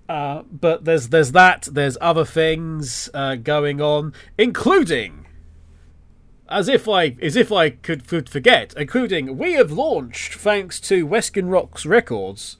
Uh, 0.08 0.42
but 0.50 0.84
there's 0.84 1.10
there's 1.10 1.30
that. 1.32 1.68
There's 1.70 1.96
other 2.00 2.24
things 2.24 3.08
uh, 3.14 3.36
going 3.36 3.80
on, 3.80 4.12
including 4.36 5.26
as 6.48 6.66
if 6.66 6.88
I 6.88 7.16
as 7.22 7.36
if 7.36 7.52
I 7.52 7.70
could, 7.70 8.08
could 8.08 8.28
forget, 8.28 8.74
including 8.76 9.38
we 9.38 9.52
have 9.52 9.70
launched 9.70 10.34
thanks 10.34 10.80
to 10.80 11.06
Weskin 11.06 11.48
Rocks 11.48 11.86
Records 11.86 12.56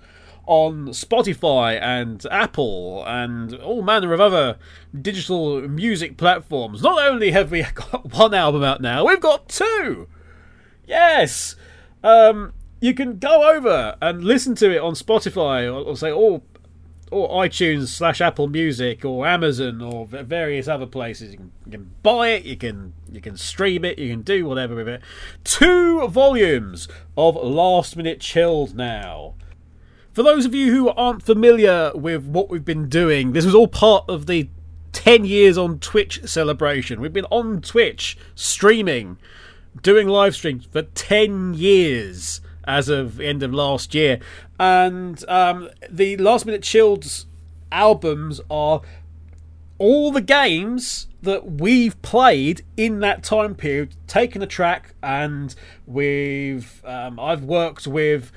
on 0.51 0.89
Spotify 0.89 1.81
and 1.81 2.27
Apple 2.29 3.05
and 3.07 3.55
all 3.55 3.83
manner 3.83 4.13
of 4.13 4.21
other 4.21 4.59
digital 5.01 5.61
music 5.69 6.17
platforms. 6.17 6.83
Not 6.83 7.01
only 7.09 7.31
have 7.31 7.53
we 7.53 7.63
got 7.75 8.13
one 8.13 8.35
album 8.35 8.65
out 8.65 8.81
now, 8.81 9.07
we've 9.07 9.21
got 9.21 9.49
two. 9.49 10.09
Yes. 10.85 11.55
Um, 12.03 12.53
you 12.81 12.95
can 12.95 13.21
go 13.21 13.49
over 13.49 13.97
and 14.03 14.25
listen 14.25 14.57
to 14.57 14.75
it 14.75 14.81
on 14.81 14.95
Spotify 14.95 15.73
or, 15.73 15.87
or 15.87 15.97
say, 15.97 16.11
oh, 16.11 16.43
or 17.13 17.45
iTunes 17.45 17.87
slash 17.87 18.21
Apple 18.21 18.49
Music 18.49 19.05
or 19.05 19.29
Amazon 19.29 19.81
or 19.81 20.05
various 20.05 20.67
other 20.67 20.87
places. 20.87 21.31
You 21.31 21.39
can, 21.39 21.53
you 21.67 21.73
can 21.73 21.91
buy 22.03 22.31
it, 22.31 22.45
you 22.45 22.57
can 22.57 22.93
you 23.13 23.21
can 23.21 23.37
stream 23.37 23.85
it, 23.85 24.01
you 24.01 24.11
can 24.11 24.23
do 24.23 24.47
whatever 24.47 24.75
with 24.75 24.89
it. 24.89 25.01
Two 25.45 26.09
volumes 26.09 26.89
of 27.17 27.37
Last 27.37 27.97
Minute 27.97 28.19
Chilled 28.19 28.75
now. 28.75 29.35
For 30.13 30.25
those 30.25 30.45
of 30.45 30.55
you 30.57 30.73
who 30.73 30.89
aren't 30.89 31.23
familiar 31.23 31.93
with 31.95 32.27
what 32.27 32.51
we've 32.51 32.65
been 32.65 32.89
doing, 32.89 33.33
this 33.33 33.45
was 33.45 33.55
all 33.55 33.69
part 33.69 34.05
of 34.09 34.27
the 34.27 34.49
10 34.93 35.25
years 35.25 35.57
on 35.57 35.79
Twitch 35.79 36.21
celebration. 36.25 37.01
We've 37.01 37.13
been 37.13 37.27
on 37.27 37.61
Twitch 37.61 38.19
streaming, 38.35 39.19
doing 39.83 40.09
live 40.09 40.35
streams 40.35 40.67
for 40.67 40.83
10 40.83 41.55
years 41.55 42.41
as 42.65 42.89
of 42.89 43.21
end 43.21 43.45
of 43.45 43.55
last 43.55 43.95
year. 43.95 44.19
And 44.59 45.25
um, 45.29 45.71
the 45.89 46.17
Last 46.17 46.45
Minute 46.45 46.65
Chilled 46.65 47.07
albums 47.71 48.41
are 48.51 48.83
all 49.79 50.11
the 50.11 50.21
games 50.21 51.07
that 51.23 51.53
we've 51.53 52.01
played 52.03 52.63
in 52.77 52.99
that 53.01 53.23
time 53.23 53.55
period, 53.55 53.95
taken 54.09 54.43
a 54.43 54.47
track, 54.47 54.95
and 55.05 55.55
we've 55.87 56.85
um, 56.85 57.21
I've 57.21 57.45
worked 57.45 57.87
with 57.87 58.33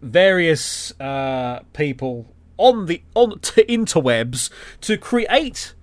various 0.00 0.98
uh, 1.00 1.60
people 1.72 2.34
on 2.56 2.86
the 2.86 3.02
on 3.14 3.38
to 3.40 3.64
interwebs 3.64 4.50
to 4.80 4.96
create 4.96 5.74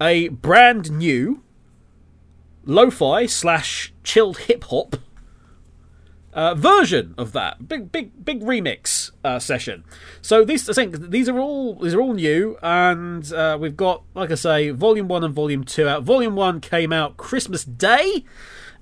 a 0.00 0.28
brand 0.28 0.90
new 0.90 1.42
lo-fi 2.64 3.26
slash 3.26 3.92
chilled 4.02 4.38
hip 4.38 4.64
hop 4.64 4.96
uh, 6.36 6.54
version 6.54 7.14
of 7.16 7.32
that 7.32 7.66
big 7.66 7.90
big 7.90 8.24
big 8.24 8.42
remix 8.42 9.10
uh, 9.24 9.38
session. 9.38 9.82
So 10.20 10.44
these 10.44 10.68
I 10.68 10.74
think 10.74 11.10
these 11.10 11.30
are 11.30 11.38
all 11.38 11.76
these 11.76 11.94
are 11.94 12.00
all 12.00 12.12
new, 12.12 12.58
and 12.62 13.32
uh, 13.32 13.56
we've 13.58 13.76
got 13.76 14.02
like 14.14 14.30
I 14.30 14.34
say, 14.34 14.70
volume 14.70 15.08
one 15.08 15.24
and 15.24 15.34
volume 15.34 15.64
two 15.64 15.88
out. 15.88 16.02
Volume 16.02 16.36
one 16.36 16.60
came 16.60 16.92
out 16.92 17.16
Christmas 17.16 17.64
Day, 17.64 18.26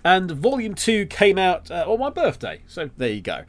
and 0.04 0.32
volume 0.32 0.74
two 0.74 1.06
came 1.06 1.38
out 1.38 1.70
uh, 1.70 1.84
on 1.86 2.00
my 2.00 2.10
birthday. 2.10 2.62
So 2.66 2.90
there 2.96 3.10
you 3.10 3.22
go. 3.22 3.44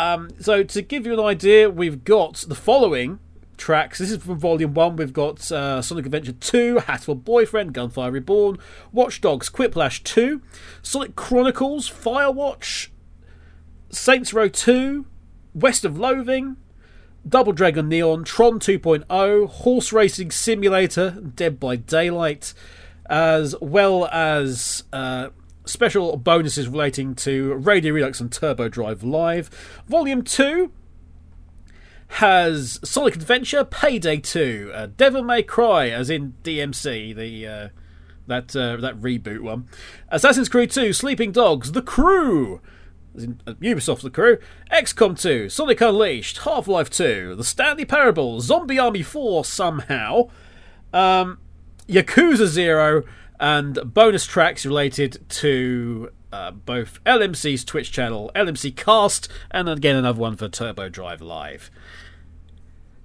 Um, 0.00 0.30
so 0.40 0.62
to 0.62 0.82
give 0.82 1.04
you 1.04 1.12
an 1.12 1.20
idea, 1.20 1.68
we've 1.68 2.04
got 2.04 2.44
the 2.48 2.54
following 2.54 3.18
tracks. 3.58 3.98
This 3.98 4.10
is 4.10 4.22
from 4.22 4.38
Volume 4.38 4.72
1. 4.72 4.96
We've 4.96 5.12
got 5.12 5.52
uh, 5.52 5.82
Sonic 5.82 6.06
Adventure 6.06 6.32
2, 6.32 6.76
Hatoful 6.76 7.22
Boyfriend, 7.22 7.74
Gunfire 7.74 8.10
Reborn, 8.10 8.56
Watch 8.92 9.20
Dogs, 9.20 9.50
Quiplash 9.50 10.02
2, 10.02 10.40
Sonic 10.80 11.16
Chronicles, 11.16 11.90
Firewatch, 11.90 12.88
Saints 13.90 14.32
Row 14.32 14.48
2, 14.48 15.04
West 15.54 15.84
of 15.84 15.98
Loathing, 15.98 16.56
Double 17.28 17.52
Dragon 17.52 17.86
Neon, 17.86 18.24
Tron 18.24 18.58
2.0, 18.58 19.48
Horse 19.48 19.92
Racing 19.92 20.30
Simulator, 20.30 21.10
Dead 21.10 21.60
by 21.60 21.76
Daylight, 21.76 22.54
as 23.10 23.54
well 23.60 24.06
as 24.06 24.84
uh, 24.94 25.28
special 25.64 26.16
bonuses 26.16 26.68
relating 26.68 27.14
to 27.16 27.54
Radio 27.54 27.94
Redux 27.94 28.20
and 28.20 28.32
Turbo 28.32 28.68
Drive 28.68 29.02
Live. 29.02 29.48
Volume 29.86 30.22
2 30.22 30.72
has 32.14 32.80
Sonic 32.82 33.14
Adventure, 33.14 33.64
Payday 33.64 34.18
2, 34.18 34.72
uh, 34.74 34.88
Devil 34.96 35.22
May 35.22 35.42
Cry, 35.42 35.88
as 35.88 36.10
in 36.10 36.34
DMC, 36.42 37.14
the 37.14 37.46
uh, 37.46 37.68
that 38.26 38.54
uh, 38.56 38.76
that 38.76 39.00
reboot 39.00 39.40
one, 39.40 39.68
Assassin's 40.08 40.48
Creed 40.48 40.70
2, 40.70 40.92
Sleeping 40.92 41.30
Dogs, 41.30 41.72
The 41.72 41.82
Crew, 41.82 42.60
as 43.14 43.24
in 43.24 43.40
uh, 43.46 43.52
Ubisoft 43.54 44.02
The 44.02 44.10
Crew, 44.10 44.38
XCOM 44.72 45.20
2, 45.20 45.48
Sonic 45.48 45.80
Unleashed, 45.80 46.38
Half 46.38 46.66
Life 46.66 46.90
2, 46.90 47.36
The 47.36 47.44
Stanley 47.44 47.84
Parable, 47.84 48.40
Zombie 48.40 48.78
Army 48.78 49.02
4 49.02 49.44
somehow, 49.44 50.30
um, 50.92 51.38
Yakuza 51.88 52.46
0, 52.46 53.04
and 53.40 53.78
bonus 53.94 54.26
tracks 54.26 54.66
related 54.66 55.18
to 55.30 56.10
uh, 56.32 56.50
both 56.50 57.02
LMC's 57.04 57.64
Twitch 57.64 57.90
channel, 57.90 58.30
LMC 58.36 58.76
Cast, 58.76 59.28
and 59.50 59.68
again 59.68 59.96
another 59.96 60.20
one 60.20 60.36
for 60.36 60.48
Turbo 60.48 60.88
Drive 60.88 61.22
Live. 61.22 61.70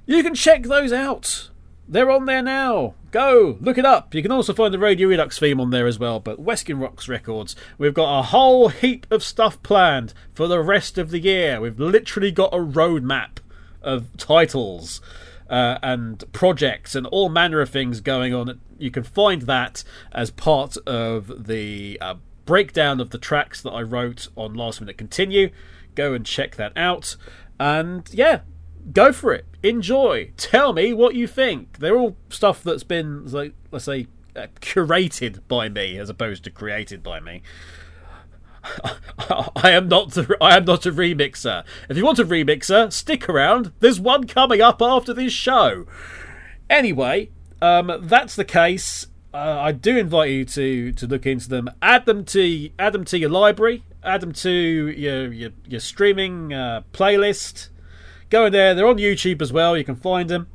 You 0.05 0.21
can 0.21 0.35
check 0.35 0.63
those 0.63 0.93
out. 0.93 1.49
They're 1.87 2.11
on 2.11 2.25
there 2.25 2.41
now. 2.41 2.95
Go, 3.11 3.57
look 3.61 3.77
it 3.77 3.85
up. 3.85 4.13
You 4.13 4.21
can 4.21 4.31
also 4.31 4.53
find 4.53 4.73
the 4.73 4.79
Radio 4.79 5.07
Redux 5.07 5.39
theme 5.39 5.61
on 5.61 5.69
there 5.69 5.87
as 5.87 5.97
well. 5.97 6.19
But 6.19 6.43
Weskin 6.43 6.79
Rocks 6.79 7.07
Records, 7.07 7.55
we've 7.77 7.93
got 7.93 8.19
a 8.19 8.23
whole 8.23 8.69
heap 8.69 9.07
of 9.11 9.23
stuff 9.23 9.61
planned 9.63 10.13
for 10.33 10.47
the 10.47 10.61
rest 10.61 10.97
of 10.97 11.11
the 11.11 11.19
year. 11.19 11.61
We've 11.61 11.79
literally 11.79 12.31
got 12.31 12.53
a 12.53 12.57
roadmap 12.57 13.37
of 13.81 14.15
titles 14.17 14.99
uh, 15.49 15.77
and 15.81 16.23
projects 16.33 16.95
and 16.95 17.05
all 17.07 17.29
manner 17.29 17.61
of 17.61 17.69
things 17.69 18.01
going 18.01 18.33
on. 18.33 18.59
You 18.77 18.91
can 18.91 19.03
find 19.03 19.43
that 19.43 19.83
as 20.11 20.31
part 20.31 20.77
of 20.85 21.47
the 21.47 21.97
uh, 22.01 22.15
breakdown 22.45 22.99
of 22.99 23.09
the 23.11 23.17
tracks 23.17 23.61
that 23.61 23.71
I 23.71 23.81
wrote 23.81 24.27
on 24.35 24.53
Last 24.53 24.79
Minute 24.79 24.97
Continue. 24.97 25.49
Go 25.95 26.13
and 26.13 26.25
check 26.25 26.55
that 26.55 26.73
out. 26.75 27.15
And 27.59 28.07
yeah, 28.11 28.41
go 28.91 29.11
for 29.11 29.33
it. 29.33 29.45
Enjoy. 29.63 30.31
Tell 30.37 30.73
me 30.73 30.93
what 30.93 31.15
you 31.15 31.27
think. 31.27 31.79
They're 31.79 31.97
all 31.97 32.17
stuff 32.29 32.63
that's 32.63 32.83
been, 32.83 33.25
like, 33.31 33.53
let's 33.71 33.85
say, 33.85 34.07
uh, 34.35 34.47
curated 34.59 35.39
by 35.47 35.69
me 35.69 35.97
as 35.97 36.09
opposed 36.09 36.43
to 36.43 36.51
created 36.51 37.01
by 37.01 37.19
me. 37.19 37.41
I 39.17 39.71
am 39.71 39.87
not 39.87 40.11
the, 40.11 40.37
I 40.41 40.57
am 40.57 40.65
not 40.65 40.85
a 40.85 40.91
remixer. 40.91 41.63
If 41.89 41.97
you 41.97 42.05
want 42.05 42.19
a 42.19 42.25
remixer, 42.25 42.91
stick 42.91 43.29
around. 43.29 43.71
There's 43.79 43.99
one 43.99 44.27
coming 44.27 44.61
up 44.61 44.81
after 44.81 45.13
this 45.13 45.33
show. 45.33 45.85
Anyway, 46.69 47.29
um, 47.61 47.99
that's 48.01 48.35
the 48.35 48.45
case. 48.45 49.07
Uh, 49.33 49.59
I 49.59 49.71
do 49.73 49.97
invite 49.97 50.31
you 50.31 50.45
to 50.45 50.91
to 50.93 51.07
look 51.07 51.25
into 51.25 51.49
them. 51.49 51.69
Add 51.81 52.05
them 52.05 52.23
to 52.25 52.69
add 52.79 52.93
them 52.93 53.05
to 53.05 53.17
your 53.17 53.29
library. 53.29 53.83
Add 54.03 54.21
them 54.21 54.31
to 54.33 54.49
your 54.49 55.31
your, 55.31 55.51
your 55.67 55.79
streaming 55.79 56.53
uh, 56.53 56.83
playlist. 56.93 57.69
Go 58.29 58.45
in 58.45 58.53
there. 58.53 58.73
They're 58.73 58.87
on 58.87 58.97
YouTube 58.97 59.41
as 59.41 59.51
well. 59.51 59.77
You 59.77 59.83
can 59.83 59.95
find 59.95 60.29
them. 60.29 60.47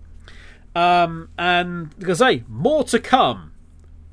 Um, 0.75 1.31
and 1.39 1.95
like 1.99 2.11
I 2.11 2.15
say, 2.15 2.45
more 2.49 2.85
to 2.85 2.99
come. 2.99 3.53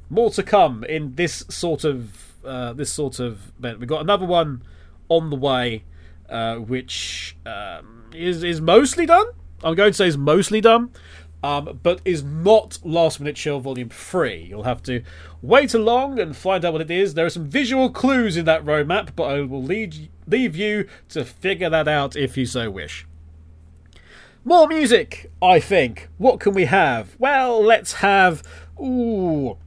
More 0.10 0.30
to 0.32 0.44
come 0.44 0.84
in 0.84 1.16
this 1.16 1.44
sort 1.50 1.84
of 1.84 2.34
uh, 2.46 2.74
this 2.74 2.92
sort 2.92 3.20
of 3.20 3.52
event. 3.60 3.80
We've 3.80 3.90
got 3.90 4.02
another 4.02 4.26
one 4.26 4.64
on 5.10 5.30
the 5.30 5.36
way, 5.36 5.84
uh, 6.30 6.56
which 6.58 7.36
um, 7.46 8.06
is 8.14 8.44
is 8.44 8.62
mostly 8.62 9.06
done. 9.06 9.26
I'm 9.64 9.76
going 9.76 9.92
to 9.92 9.98
say 9.98 10.08
is 10.08 10.18
mostly 10.18 10.62
done, 10.62 10.92
um, 11.44 11.80
but 11.82 12.02
is 12.06 12.24
not 12.24 12.80
Last 12.84 13.20
Minute 13.20 13.36
Chilled 13.36 13.64
Volume 13.64 13.90
Three. 13.90 14.46
You'll 14.50 14.64
have 14.64 14.84
to 14.84 15.04
wait 15.42 15.74
along 15.74 16.20
and 16.20 16.36
find 16.36 16.64
out 16.64 16.74
what 16.74 16.82
it 16.82 16.92
is. 16.92 17.14
There 17.14 17.26
are 17.26 17.30
some 17.30 17.50
visual 17.50 17.90
clues 17.90 18.38
in 18.38 18.46
that 18.46 18.66
roadmap, 18.66 19.10
but 19.16 19.24
I 19.24 19.42
will 19.42 19.64
lead 19.64 20.10
leave 20.28 20.56
you 20.56 20.88
to 21.10 21.26
figure 21.26 21.70
that 21.70 21.88
out 21.88 22.16
if 22.16 22.38
you 22.38 22.46
so 22.46 22.70
wish. 22.70 23.06
More 24.44 24.68
music, 24.68 25.30
I 25.42 25.60
think. 25.60 26.08
What 26.18 26.40
can 26.40 26.54
we 26.54 26.66
have? 26.66 27.16
Well, 27.20 27.62
let's 27.62 27.94
have. 27.96 28.44
Ooh, 28.80 29.58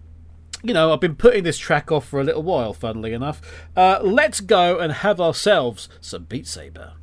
you 0.63 0.75
know, 0.75 0.93
I've 0.93 1.01
been 1.01 1.17
putting 1.17 1.45
this 1.45 1.59
track 1.59 1.91
off 1.91 2.07
for 2.07 2.21
a 2.21 2.25
little 2.25 2.43
while, 2.43 2.73
funnily 2.73 3.13
enough. 3.13 3.41
Uh, 3.77 3.99
let's 4.03 4.41
go 4.41 4.79
and 4.79 4.93
have 4.93 5.21
ourselves 5.21 5.89
some 6.01 6.25
Beat 6.25 6.47
Saber. 6.47 6.95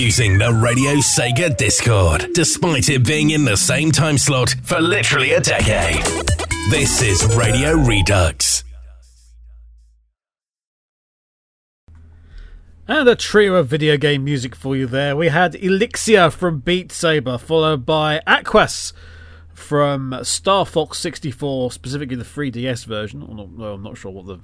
Confusing 0.00 0.38
the 0.38 0.50
Radio 0.50 0.92
Sega 0.92 1.54
Discord, 1.54 2.28
despite 2.32 2.88
it 2.88 3.04
being 3.04 3.32
in 3.32 3.44
the 3.44 3.54
same 3.54 3.92
time 3.92 4.16
slot 4.16 4.54
for 4.62 4.80
literally 4.80 5.32
a 5.32 5.40
decade. 5.40 6.02
This 6.70 7.02
is 7.02 7.36
Radio 7.36 7.74
Redux. 7.74 8.64
And 12.88 13.10
a 13.10 13.14
trio 13.14 13.56
of 13.56 13.68
video 13.68 13.98
game 13.98 14.24
music 14.24 14.56
for 14.56 14.74
you 14.74 14.86
there. 14.86 15.14
We 15.14 15.28
had 15.28 15.52
Elixia 15.52 16.32
from 16.32 16.60
Beat 16.60 16.92
Saber, 16.92 17.36
followed 17.36 17.84
by 17.84 18.22
Aquas 18.26 18.94
from 19.52 20.18
Star 20.22 20.64
Fox 20.64 20.98
64, 20.98 21.72
specifically 21.72 22.16
the 22.16 22.24
3DS 22.24 22.86
version. 22.86 23.20
I'm 23.20 23.36
not, 23.36 23.50
well, 23.50 23.74
I'm 23.74 23.82
not 23.82 23.98
sure 23.98 24.12
what 24.12 24.26
the 24.26 24.38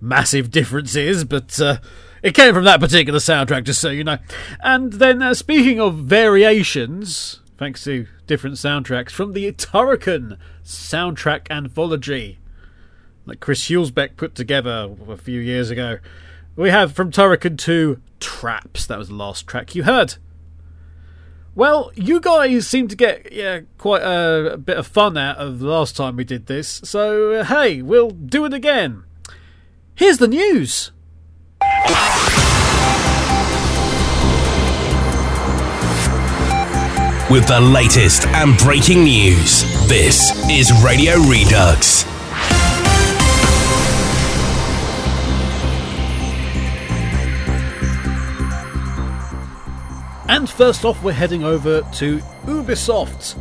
massive 0.00 0.50
difference 0.50 0.96
is, 0.96 1.24
but 1.24 1.60
uh, 1.60 1.76
it 2.26 2.34
came 2.34 2.52
from 2.52 2.64
that 2.64 2.80
particular 2.80 3.20
soundtrack, 3.20 3.62
just 3.62 3.80
so 3.80 3.88
you 3.88 4.02
know. 4.02 4.18
And 4.58 4.94
then, 4.94 5.22
uh, 5.22 5.32
speaking 5.32 5.80
of 5.80 5.98
variations, 5.98 7.40
thanks 7.56 7.84
to 7.84 8.08
different 8.26 8.56
soundtracks, 8.56 9.12
from 9.12 9.32
the 9.32 9.52
Turrican 9.52 10.36
soundtrack 10.64 11.48
anthology 11.50 12.40
that 13.26 13.38
Chris 13.38 13.68
Hulsbeck 13.68 14.16
put 14.16 14.34
together 14.34 14.92
a 15.08 15.16
few 15.16 15.40
years 15.40 15.70
ago. 15.70 15.98
We 16.56 16.70
have 16.70 16.92
from 16.92 17.12
Turrican 17.12 17.56
2 17.58 18.00
Traps. 18.18 18.86
That 18.86 18.98
was 18.98 19.06
the 19.06 19.14
last 19.14 19.46
track 19.46 19.76
you 19.76 19.84
heard. 19.84 20.16
Well, 21.54 21.92
you 21.94 22.20
guys 22.20 22.66
seem 22.66 22.88
to 22.88 22.96
get 22.96 23.32
yeah 23.32 23.60
quite 23.78 24.02
a, 24.02 24.54
a 24.54 24.56
bit 24.56 24.78
of 24.78 24.86
fun 24.88 25.16
out 25.16 25.36
of 25.36 25.60
the 25.60 25.68
last 25.68 25.96
time 25.96 26.16
we 26.16 26.24
did 26.24 26.46
this, 26.46 26.80
so 26.82 27.34
uh, 27.34 27.44
hey, 27.44 27.82
we'll 27.82 28.10
do 28.10 28.44
it 28.46 28.52
again. 28.52 29.04
Here's 29.94 30.18
the 30.18 30.26
news. 30.26 30.90
With 37.28 37.48
the 37.48 37.60
latest 37.60 38.24
and 38.28 38.56
breaking 38.56 39.02
news, 39.02 39.64
this 39.88 40.30
is 40.48 40.70
Radio 40.84 41.16
Redux. 41.22 42.04
And 50.28 50.48
first 50.48 50.84
off, 50.84 51.02
we're 51.02 51.14
heading 51.14 51.42
over 51.42 51.82
to 51.94 52.18
Ubisoft 52.44 53.36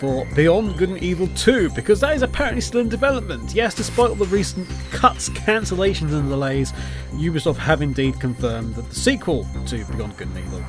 for 0.00 0.26
Beyond 0.34 0.76
Good 0.76 0.88
and 0.88 0.98
Evil 1.00 1.28
2 1.28 1.70
because 1.70 2.00
that 2.00 2.16
is 2.16 2.22
apparently 2.22 2.60
still 2.60 2.80
in 2.80 2.88
development. 2.88 3.54
Yes, 3.54 3.76
despite 3.76 4.10
all 4.10 4.16
the 4.16 4.24
recent 4.24 4.68
cuts, 4.90 5.28
cancellations, 5.28 6.12
and 6.12 6.28
delays, 6.28 6.72
Ubisoft 7.12 7.58
have 7.58 7.82
indeed 7.82 8.18
confirmed 8.18 8.74
that 8.74 8.88
the 8.88 8.94
sequel 8.96 9.46
to 9.66 9.84
Beyond 9.84 10.16
Good 10.16 10.26
and 10.26 10.38
Evil 10.38 10.64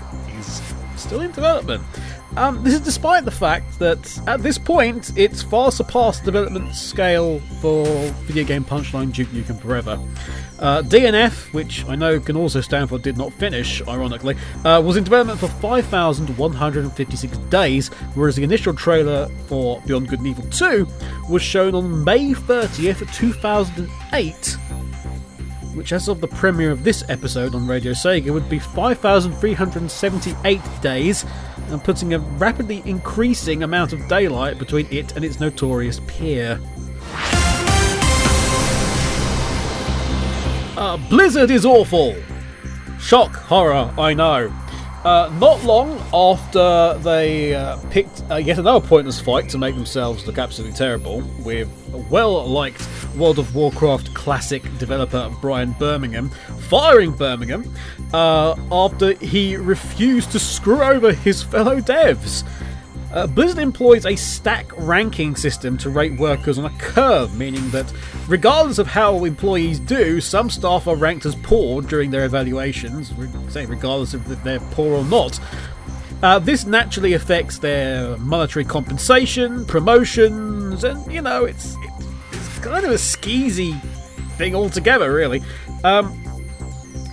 still 0.98 1.22
in 1.22 1.32
development. 1.32 1.84
Um, 2.36 2.64
this 2.64 2.74
is 2.74 2.82
despite 2.82 3.26
the 3.26 3.32
fact 3.32 3.80
that 3.80 4.20
at 4.28 4.44
this 4.44 4.58
point 4.58 5.12
it's 5.18 5.42
far 5.42 5.72
surpassed 5.72 6.24
the 6.24 6.32
development 6.32 6.76
scale 6.76 7.40
for 7.62 7.86
video 8.26 8.44
game 8.44 8.64
Punchline 8.64 9.12
Duke 9.12 9.30
Nukem 9.30 9.60
Forever. 9.60 10.00
Uh, 10.60 10.82
DNF, 10.82 11.54
which 11.54 11.86
I 11.86 11.96
know 11.96 12.20
can 12.20 12.36
also 12.36 12.62
stand 12.62 12.90
for 12.90 12.98
Did 12.98 13.18
Not 13.18 13.32
Finish, 13.34 13.82
ironically, 13.88 14.36
uh, 14.66 14.82
was 14.84 14.98
in 14.98 15.04
development 15.04 15.40
for 15.40 15.48
5,156 15.48 17.38
days, 17.50 17.90
whereas 18.16 18.36
the 18.36 18.44
initial 18.44 18.74
trailer 18.74 19.28
for 19.48 19.82
Beyond 19.86 20.08
Good 20.08 20.20
and 20.20 20.28
Evil 20.28 20.46
2 20.50 20.88
was 21.30 21.44
shown 21.44 21.76
on 21.76 22.04
May 22.04 22.34
30th, 22.34 23.14
2008 23.14 24.58
which 25.78 25.94
as 25.94 26.08
of 26.08 26.20
the 26.20 26.28
premiere 26.28 26.72
of 26.72 26.84
this 26.84 27.08
episode 27.08 27.54
on 27.54 27.68
Radio 27.68 27.92
Sega 27.94 28.34
would 28.34 28.50
be 28.50 28.58
5,378 28.60 30.60
days, 30.82 31.24
and 31.70 31.84
putting 31.84 32.16
a 32.16 32.20
rapidly 32.20 32.82
increasing 32.86 33.62
amount 33.62 33.94
of 33.94 34.08
daylight 34.08 34.58
between 34.58 34.88
it 34.92 35.16
and 35.16 35.24
its 35.24 35.40
notorious 35.40 36.02
peer. 36.08 36.60
Uh, 40.76 40.98
Blizzard 41.10 41.52
is 41.52 41.64
awful! 41.66 42.16
Shock, 43.00 43.34
horror, 43.34 43.94
I 43.98 44.14
know. 44.14 44.52
Uh, 45.04 45.32
not 45.40 45.64
long 45.64 46.02
after 46.14 47.00
they 47.04 47.54
uh, 47.54 47.78
picked 47.92 48.24
uh, 48.30 48.36
yet 48.36 48.58
another 48.58 48.86
pointless 48.86 49.22
fight 49.22 49.48
to 49.48 49.58
make 49.58 49.76
themselves 49.76 50.26
look 50.28 50.38
absolutely 50.38 50.76
terrible, 50.76 51.22
with 51.44 51.70
well 52.10 52.46
liked 52.46 52.88
World 53.16 53.40
of 53.40 53.56
Warcraft 53.56 54.14
classic 54.14 54.64
developer 54.80 55.32
Brian 55.40 55.74
Birmingham 55.74 56.30
firing 56.70 57.12
Birmingham 57.12 57.74
uh, 58.14 58.56
after 58.72 59.14
he 59.14 59.56
refused 59.56 60.32
to 60.32 60.40
screw 60.40 60.82
over 60.82 61.14
his 61.14 61.42
fellow 61.42 61.80
devs. 61.80 62.44
Uh, 63.18 63.26
Blizzard 63.26 63.58
employs 63.58 64.06
a 64.06 64.16
stack 64.16 64.72
ranking 64.78 65.36
system 65.36 65.76
to 65.76 65.90
rate 65.90 66.16
workers 66.20 66.60
on 66.60 66.66
a 66.66 66.78
curve, 66.78 67.36
meaning 67.36 67.68
that 67.72 67.92
regardless 68.28 68.78
of 68.78 68.86
how 68.86 69.26
employees 69.26 69.80
do, 69.80 70.22
some 70.22 70.52
staff 70.52 70.86
are 70.86 70.96
ranked 70.96 71.26
as 71.26 71.34
poor 71.38 71.82
during 71.82 72.12
their 72.12 72.26
evaluations, 72.26 73.12
say 73.52 73.66
regardless 73.66 74.14
of 74.14 74.32
if 74.32 74.44
they're 74.44 74.60
poor 74.70 74.94
or 74.94 75.04
not. 75.06 75.40
Uh, 76.22 76.38
this 76.38 76.68
naturally 76.68 77.14
affects 77.14 77.58
their 77.58 78.16
monetary 78.18 78.64
compensation, 78.64 79.66
promotions, 79.66 80.84
and 80.84 81.12
you 81.12 81.24
know, 81.24 81.44
it's, 81.44 81.76
it's, 82.32 82.60
kind 82.60 82.86
of 82.86 82.92
a 82.92 82.98
skeezy 82.98 83.82
thing 84.34 84.54
altogether, 84.54 85.12
really. 85.12 85.42
Um, 85.84 86.24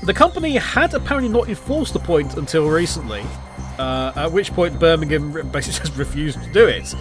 the 0.03 0.13
company 0.13 0.57
had 0.57 0.93
apparently 0.93 1.33
not 1.33 1.49
enforced 1.49 1.95
the 1.95 1.99
point 1.99 2.37
until 2.37 2.69
recently, 2.69 3.25
uh, 3.79 4.13
at 4.17 4.33
which 4.33 4.53
point 4.53 4.79
Birmingham 4.79 5.33
basically 5.51 5.81
just 5.87 5.97
refused 5.97 6.43
to 6.43 6.53
do 6.53 6.67
it. 6.67 6.95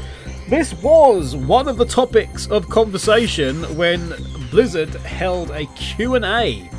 This 0.50 0.74
was 0.74 1.36
one 1.36 1.68
of 1.68 1.78
the 1.78 1.86
topics 1.86 2.48
of 2.48 2.70
conversation 2.70 3.64
when 3.78 4.14
Blizzard 4.52 4.94
held 4.96 5.52
a 5.52 5.66
Q&A 5.68 6.70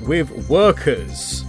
with 0.00 0.30
workers. 0.48 1.44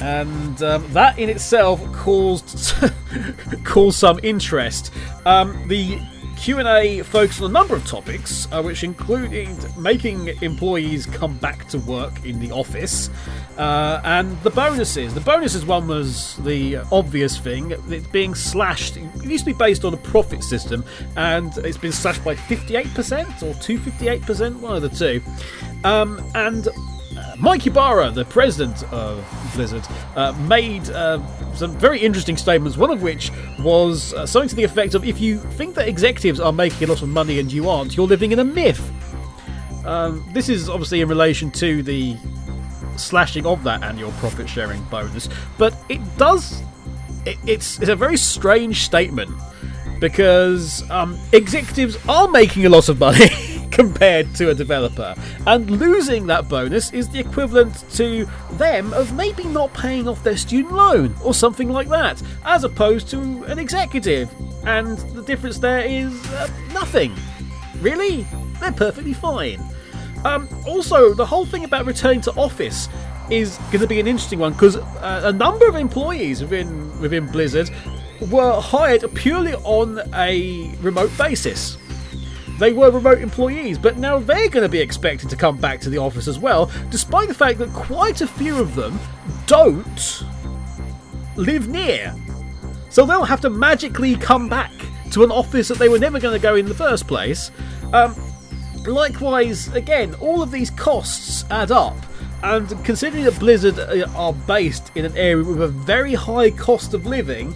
And 0.00 0.62
um, 0.62 0.92
that 0.92 1.18
in 1.18 1.28
itself 1.28 1.80
caused 1.92 2.72
caused 3.64 3.98
some 3.98 4.20
interest. 4.22 4.92
Um, 5.26 5.66
the 5.68 6.00
Q&A 6.38 7.02
focused 7.02 7.42
on 7.42 7.50
a 7.50 7.52
number 7.52 7.74
of 7.74 7.84
topics, 7.84 8.46
uh, 8.52 8.62
which 8.62 8.84
included 8.84 9.56
making 9.76 10.28
employees 10.40 11.04
come 11.04 11.36
back 11.38 11.68
to 11.68 11.78
work 11.80 12.24
in 12.24 12.38
the 12.38 12.52
office, 12.52 13.10
uh, 13.58 14.00
and 14.04 14.40
the 14.42 14.50
bonuses. 14.50 15.12
The 15.14 15.20
bonuses 15.20 15.66
one 15.66 15.88
was 15.88 16.36
the 16.38 16.76
obvious 16.92 17.38
thing. 17.38 17.72
It's 17.88 18.06
being 18.06 18.34
slashed. 18.36 18.96
It 18.96 19.24
used 19.24 19.44
to 19.44 19.52
be 19.52 19.58
based 19.58 19.84
on 19.84 19.92
a 19.94 19.98
profit 19.98 20.44
system, 20.44 20.84
and 21.16 21.56
it's 21.58 21.76
been 21.76 21.92
slashed 21.92 22.24
by 22.24 22.36
58% 22.36 23.42
or 23.42 23.52
258%, 23.54 24.60
one 24.60 24.76
of 24.76 24.82
the 24.82 24.88
two. 24.88 25.20
Um, 25.84 26.22
and 26.34 26.68
Mike 27.40 27.66
Ybarra, 27.66 28.10
the 28.10 28.24
president 28.24 28.82
of 28.92 29.24
Blizzard, 29.54 29.86
uh, 30.16 30.32
made 30.48 30.88
uh, 30.90 31.24
some 31.54 31.70
very 31.78 32.00
interesting 32.00 32.36
statements. 32.36 32.76
One 32.76 32.90
of 32.90 33.00
which 33.00 33.30
was 33.60 34.12
uh, 34.14 34.26
something 34.26 34.48
to 34.48 34.56
the 34.56 34.64
effect 34.64 34.94
of 34.94 35.04
if 35.04 35.20
you 35.20 35.38
think 35.38 35.76
that 35.76 35.86
executives 35.86 36.40
are 36.40 36.52
making 36.52 36.88
a 36.88 36.92
lot 36.92 37.02
of 37.02 37.08
money 37.08 37.38
and 37.38 37.52
you 37.52 37.68
aren't, 37.68 37.96
you're 37.96 38.08
living 38.08 38.32
in 38.32 38.40
a 38.40 38.44
myth. 38.44 38.82
Um, 39.86 40.28
this 40.32 40.48
is 40.48 40.68
obviously 40.68 41.00
in 41.00 41.08
relation 41.08 41.50
to 41.52 41.82
the 41.82 42.16
slashing 42.96 43.46
of 43.46 43.62
that 43.62 43.84
annual 43.84 44.10
profit 44.12 44.48
sharing 44.48 44.82
bonus, 44.84 45.28
but 45.56 45.76
it 45.88 46.00
does. 46.16 46.60
It, 47.24 47.38
it's, 47.46 47.78
it's 47.78 47.88
a 47.88 47.96
very 47.96 48.16
strange 48.16 48.82
statement 48.82 49.30
because 50.00 50.88
um, 50.90 51.18
executives 51.32 51.96
are 52.08 52.28
making 52.28 52.66
a 52.66 52.68
lot 52.68 52.88
of 52.88 52.98
money 52.98 53.28
compared 53.78 54.34
to 54.36 54.50
a 54.50 54.54
developer, 54.54 55.14
and 55.46 55.70
losing 55.70 56.26
that 56.26 56.48
bonus 56.48 56.92
is 56.92 57.08
the 57.08 57.18
equivalent 57.18 57.88
to 57.90 58.28
them 58.52 58.92
of 58.92 59.14
maybe 59.14 59.44
not 59.44 59.72
paying 59.74 60.08
off 60.08 60.22
their 60.22 60.36
student 60.36 60.74
loan 60.74 61.14
or 61.22 61.34
something 61.34 61.68
like 61.68 61.88
that, 61.88 62.22
as 62.44 62.64
opposed 62.64 63.08
to 63.08 63.18
an 63.44 63.58
executive. 63.58 64.30
And 64.66 64.98
the 65.14 65.22
difference 65.22 65.58
there 65.58 65.80
is 65.80 66.12
uh, 66.32 66.48
nothing. 66.72 67.14
Really? 67.80 68.26
They're 68.60 68.72
perfectly 68.72 69.12
fine. 69.12 69.60
Um, 70.24 70.48
also, 70.66 71.14
the 71.14 71.26
whole 71.26 71.46
thing 71.46 71.64
about 71.64 71.86
returning 71.86 72.20
to 72.22 72.32
office 72.32 72.88
is 73.30 73.58
going 73.70 73.80
to 73.80 73.86
be 73.86 74.00
an 74.00 74.06
interesting 74.06 74.38
one 74.38 74.52
because 74.52 74.76
uh, 74.76 75.22
a 75.24 75.32
number 75.32 75.68
of 75.68 75.76
employees 75.76 76.40
within 76.40 77.00
within 77.00 77.26
Blizzard 77.26 77.70
were 78.30 78.60
hired 78.60 79.04
purely 79.14 79.54
on 79.54 80.00
a 80.14 80.74
remote 80.80 81.16
basis. 81.16 81.78
They 82.58 82.72
were 82.72 82.90
remote 82.90 83.20
employees, 83.20 83.78
but 83.78 83.98
now 83.98 84.18
they're 84.18 84.48
going 84.48 84.64
to 84.64 84.68
be 84.68 84.80
expected 84.80 85.30
to 85.30 85.36
come 85.36 85.58
back 85.58 85.80
to 85.82 85.90
the 85.90 85.98
office 85.98 86.26
as 86.26 86.38
well, 86.38 86.70
despite 86.90 87.28
the 87.28 87.34
fact 87.34 87.58
that 87.58 87.72
quite 87.72 88.20
a 88.20 88.26
few 88.26 88.58
of 88.58 88.74
them 88.74 88.98
don't 89.46 90.24
live 91.36 91.68
near. 91.68 92.14
So 92.90 93.06
they'll 93.06 93.22
have 93.22 93.40
to 93.42 93.50
magically 93.50 94.16
come 94.16 94.48
back 94.48 94.72
to 95.12 95.22
an 95.22 95.30
office 95.30 95.68
that 95.68 95.78
they 95.78 95.88
were 95.88 95.98
never 95.98 96.18
going 96.18 96.34
to 96.34 96.42
go 96.42 96.56
in 96.56 96.66
the 96.66 96.74
first 96.74 97.06
place. 97.06 97.50
Um, 97.92 98.14
likewise, 98.86 99.68
again, 99.74 100.14
all 100.16 100.42
of 100.42 100.50
these 100.50 100.70
costs 100.70 101.44
add 101.50 101.70
up. 101.70 101.96
and 102.42 102.68
considering 102.84 103.24
that 103.24 103.38
Blizzard 103.38 103.78
uh, 103.78 104.06
are 104.14 104.32
based 104.32 104.92
in 104.94 105.04
an 105.04 105.16
area 105.16 105.44
with 105.44 105.62
a 105.62 105.68
very 105.68 106.14
high 106.14 106.50
cost 106.50 106.94
of 106.94 107.06
living, 107.06 107.54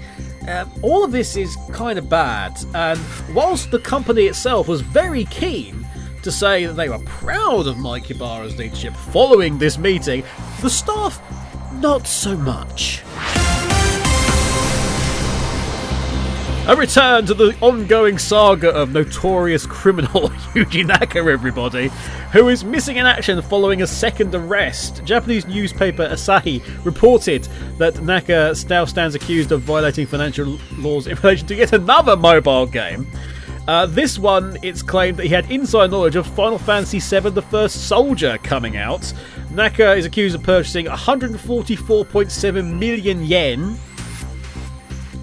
uh, 0.48 0.66
all 0.82 1.04
of 1.04 1.12
this 1.12 1.36
is 1.36 1.56
kind 1.72 1.98
of 1.98 2.08
bad. 2.08 2.58
And 2.74 3.00
whilst 3.34 3.70
the 3.70 3.78
company 3.78 4.24
itself 4.24 4.68
was 4.68 4.80
very 4.80 5.24
keen 5.26 5.86
to 6.22 6.30
say 6.32 6.66
that 6.66 6.74
they 6.74 6.88
were 6.88 7.00
proud 7.00 7.66
of 7.66 7.78
Mike 7.78 8.10
leadership 8.10 8.94
following 8.94 9.58
this 9.58 9.78
meeting, 9.78 10.24
the 10.60 10.70
staff 10.70 11.20
not 11.74 12.06
so 12.06 12.36
much. 12.36 13.02
A 16.68 16.76
return 16.76 17.26
to 17.26 17.34
the 17.34 17.56
ongoing 17.60 18.18
saga 18.18 18.70
of 18.70 18.92
notorious 18.92 19.66
criminal 19.66 20.10
Yuji 20.54 20.86
Naka, 20.86 21.18
everybody, 21.18 21.88
who 22.30 22.48
is 22.48 22.62
missing 22.62 22.98
in 22.98 23.04
action 23.04 23.42
following 23.42 23.82
a 23.82 23.86
second 23.86 24.32
arrest. 24.32 25.04
Japanese 25.04 25.44
newspaper 25.44 26.06
Asahi 26.06 26.62
reported 26.84 27.48
that 27.78 28.00
Naka 28.00 28.54
now 28.70 28.84
stands 28.84 29.16
accused 29.16 29.50
of 29.50 29.62
violating 29.62 30.06
financial 30.06 30.56
laws 30.76 31.08
in 31.08 31.16
relation 31.16 31.48
to 31.48 31.56
yet 31.56 31.72
another 31.72 32.16
mobile 32.16 32.66
game. 32.66 33.08
Uh, 33.66 33.86
this 33.86 34.16
one, 34.16 34.56
it's 34.62 34.82
claimed 34.82 35.16
that 35.16 35.24
he 35.24 35.30
had 35.30 35.50
inside 35.50 35.90
knowledge 35.90 36.14
of 36.14 36.28
Final 36.28 36.58
Fantasy 36.58 37.00
VII 37.00 37.30
The 37.30 37.42
First 37.42 37.88
Soldier 37.88 38.38
coming 38.38 38.76
out. 38.76 39.12
Naka 39.50 39.94
is 39.94 40.06
accused 40.06 40.36
of 40.36 40.44
purchasing 40.44 40.86
144.7 40.86 42.78
million 42.78 43.24
yen 43.24 43.76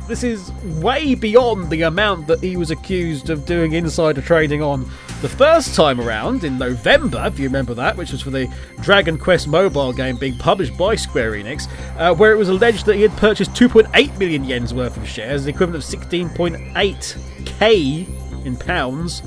this 0.09 0.23
is 0.23 0.53
way 0.81 1.15
beyond 1.17 1.69
the 1.69 1.83
amount 1.83 2.29
that 2.29 2.41
he 2.41 2.57
was 2.57 2.71
accused 2.71 3.29
of 3.29 3.45
doing 3.45 3.73
insider 3.73 4.23
trading 4.23 4.63
on 4.63 4.89
the 5.21 5.29
first 5.29 5.75
time 5.75 6.01
around 6.01 6.45
in 6.45 6.57
November, 6.59 7.25
if 7.27 7.41
you 7.41 7.47
remember 7.47 7.75
that, 7.75 7.97
which 7.97 8.13
was 8.13 8.23
for 8.23 8.31
the 8.31 8.49
Dragon 8.81 9.19
Quest 9.19 9.49
mobile 9.49 9.93
game 9.93 10.17
being 10.17 10.39
published 10.39 10.77
by 10.77 10.95
Square 10.95 11.33
Enix, 11.33 11.67
uh, 11.99 12.15
where 12.15 12.33
it 12.33 12.37
was 12.37 12.51
alleged 12.51 12.87
that 12.87 12.95
he 12.95 13.03
had 13.03 13.11
purchased 13.17 13.51
2.8 13.53 14.17
million 14.19 14.45
yen's 14.45 14.73
worth 14.73 14.97
of 14.97 15.09
shares, 15.09 15.43
the 15.45 15.51
equivalent 15.51 15.83
of 15.83 16.01
16.8k 16.01 18.47
in 18.47 18.57
pounds 18.57 19.23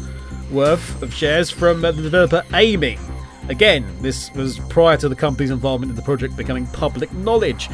worth 0.51 1.01
of 1.01 1.13
shares 1.13 1.49
from 1.49 1.84
uh, 1.84 1.91
the 1.91 2.01
developer 2.01 2.43
Aiming. 2.53 2.99
Again, 3.49 3.83
this 3.99 4.31
was 4.35 4.59
prior 4.69 4.95
to 4.97 5.09
the 5.09 5.15
company's 5.15 5.49
involvement 5.49 5.89
in 5.89 5.95
the 5.95 6.03
project 6.03 6.37
becoming 6.37 6.67
public 6.67 7.11
knowledge. 7.13 7.67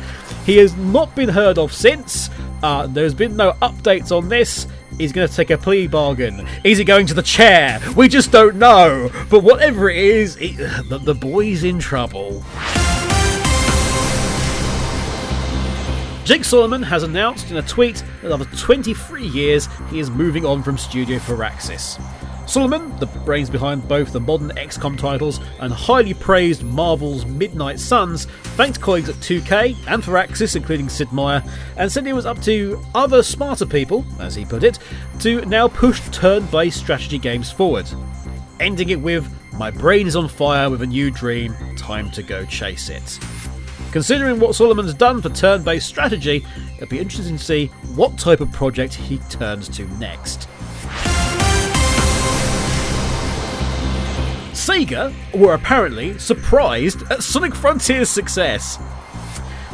He 0.46 0.56
has 0.58 0.74
not 0.78 1.14
been 1.16 1.28
heard 1.28 1.58
of 1.58 1.74
since. 1.74 2.30
Uh, 2.64 2.88
there's 2.88 3.14
been 3.14 3.36
no 3.36 3.52
updates 3.62 4.10
on 4.16 4.30
this. 4.30 4.68
He's 4.98 5.12
going 5.12 5.28
to 5.28 5.34
take 5.34 5.50
a 5.50 5.58
plea 5.58 5.88
bargain. 5.88 6.48
Is 6.64 6.78
he 6.78 6.86
going 6.86 7.06
to 7.08 7.14
the 7.14 7.22
chair? 7.22 7.82
We 7.98 8.08
just 8.08 8.32
don't 8.32 8.56
know. 8.56 9.12
But 9.30 9.44
whatever 9.44 9.90
it 9.90 9.98
is, 9.98 10.38
it, 10.38 10.56
the, 10.90 10.98
the 10.98 11.14
boy's 11.14 11.66
in 11.66 11.80
trouble. 11.80 12.42
Jake 16.24 16.46
Solomon 16.46 16.82
has 16.82 17.04
announced 17.04 17.52
in 17.52 17.58
a 17.58 17.62
tweet 17.62 18.02
that 18.24 18.32
after 18.32 18.58
23 18.58 19.28
years, 19.28 19.68
he 19.92 20.00
is 20.00 20.10
moving 20.10 20.46
on 20.46 20.64
from 20.64 20.78
Studio 20.78 21.20
Firaxis. 21.20 22.02
Solomon, 22.48 22.96
the 23.00 23.08
brains 23.08 23.50
behind 23.50 23.88
both 23.88 24.14
the 24.14 24.20
modern 24.20 24.50
XCOM 24.50 24.98
titles 24.98 25.40
and 25.60 25.74
highly 25.74 26.14
praised 26.14 26.64
Marvel's 26.64 27.26
Midnight 27.26 27.80
Suns, 27.80 28.26
thanked 28.56 28.80
colleagues 28.80 29.10
at 29.10 29.16
2K 29.16 29.76
and 29.88 30.04
Firaxis, 30.04 30.56
including 30.56 30.88
Sid 30.88 31.12
Meier, 31.12 31.44
and 31.78 31.92
said 31.92 32.06
it 32.06 32.14
was 32.14 32.28
up 32.28 32.40
to 32.44 32.80
other 32.94 33.24
smarter 33.24 33.66
people, 33.66 34.06
as 34.20 34.36
he 34.36 34.46
put 34.46 34.64
it, 34.64 34.78
to 35.20 35.44
now 35.46 35.68
push 35.68 36.00
turn 36.10 36.46
based 36.46 36.78
strategy 36.78 37.18
games 37.18 37.52
forward. 37.52 37.88
Ending 38.60 38.90
it 38.90 39.02
with, 39.02 39.28
My 39.54 39.72
brain 39.72 40.06
is 40.06 40.16
on 40.16 40.28
fire 40.28 40.70
with 40.70 40.84
a 40.84 40.88
new 40.88 41.10
dream, 41.10 41.56
time 41.76 42.12
to 42.12 42.22
go 42.22 42.46
chase 42.46 42.90
it. 42.90 43.20
Considering 43.92 44.40
what 44.40 44.54
Solomon's 44.56 44.94
done 44.94 45.22
for 45.22 45.30
turn 45.30 45.64
based 45.64 45.88
strategy, 45.88 46.46
it'll 46.76 46.88
be 46.88 47.00
interesting 47.00 47.38
to 47.38 47.44
see 47.44 47.68
what 47.96 48.18
type 48.20 48.40
of 48.40 48.52
project 48.52 48.94
he 48.94 49.18
turns 49.30 49.68
to 49.70 49.88
next. 49.98 50.48
Sega 54.66 55.14
were 55.32 55.54
apparently 55.54 56.18
surprised 56.18 57.04
at 57.12 57.22
Sonic 57.22 57.54
Frontier's 57.54 58.10
success. 58.10 58.80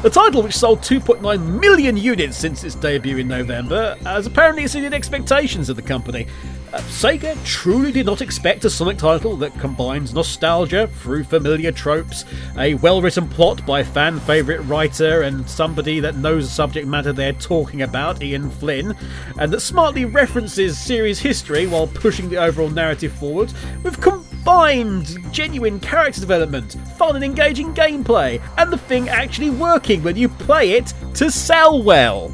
The 0.01 0.09
title, 0.09 0.43
which 0.43 0.57
sold 0.57 0.81
2.9 0.81 1.61
million 1.61 1.95
units 1.95 2.35
since 2.35 2.65
its 2.65 2.75
debut 2.75 3.15
in 3.15 3.29
November, 3.29 3.95
has 4.03 4.27
apparently 4.27 4.63
exceeded 4.63 4.93
expectations 4.93 5.69
of 5.69 5.77
the 5.77 5.81
company. 5.81 6.27
Uh, 6.73 6.79
Sega 6.79 7.41
truly 7.45 7.93
did 7.93 8.05
not 8.05 8.21
expect 8.21 8.65
a 8.65 8.69
Sonic 8.69 8.97
title 8.97 9.37
that 9.37 9.57
combines 9.59 10.13
nostalgia 10.13 10.87
through 10.87 11.23
familiar 11.23 11.71
tropes, 11.71 12.25
a 12.57 12.73
well 12.75 13.01
written 13.01 13.29
plot 13.29 13.65
by 13.65 13.85
fan 13.85 14.19
favourite 14.19 14.59
writer 14.67 15.21
and 15.21 15.49
somebody 15.49 16.01
that 16.01 16.17
knows 16.17 16.49
the 16.49 16.53
subject 16.53 16.85
matter 16.85 17.13
they're 17.13 17.31
talking 17.31 17.83
about, 17.83 18.21
Ian 18.21 18.49
Flynn, 18.49 18.93
and 19.39 19.53
that 19.53 19.61
smartly 19.61 20.03
references 20.03 20.77
series 20.77 21.19
history 21.19 21.65
while 21.65 21.87
pushing 21.87 22.27
the 22.27 22.35
overall 22.35 22.69
narrative 22.69 23.13
forward, 23.13 23.53
with 23.83 24.01
combined 24.41 25.19
genuine 25.31 25.79
character 25.79 26.19
development, 26.19 26.75
fun 26.97 27.15
and 27.15 27.23
engaging 27.23 27.75
gameplay, 27.75 28.41
and 28.57 28.73
the 28.73 28.77
thing 28.77 29.07
actually 29.07 29.51
working 29.51 30.01
when 30.01 30.15
you 30.15 30.27
play 30.27 30.71
it 30.71 30.93
to 31.13 31.29
sell 31.29 31.83
well. 31.83 32.33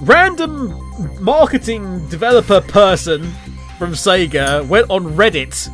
Random 0.00 0.80
marketing 1.22 2.08
developer 2.08 2.62
person 2.62 3.30
from 3.78 3.92
Sega 3.92 4.66
went 4.66 4.88
on 4.88 5.04
Reddit 5.14 5.68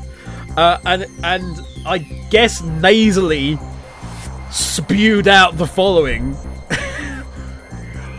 uh, 0.56 0.78
and 0.84 1.06
and 1.22 1.60
I 1.86 1.98
guess 2.30 2.60
nasally 2.62 3.60
spewed 4.50 5.28
out 5.28 5.58
the 5.58 5.66
following. 5.66 6.36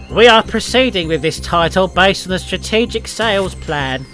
We 0.09 0.29
are 0.29 0.41
proceeding 0.41 1.09
with 1.09 1.21
this 1.21 1.41
title 1.41 1.89
based 1.89 2.25
on 2.25 2.31
a 2.31 2.39
strategic 2.39 3.09
sales 3.09 3.53
plan. 3.53 4.05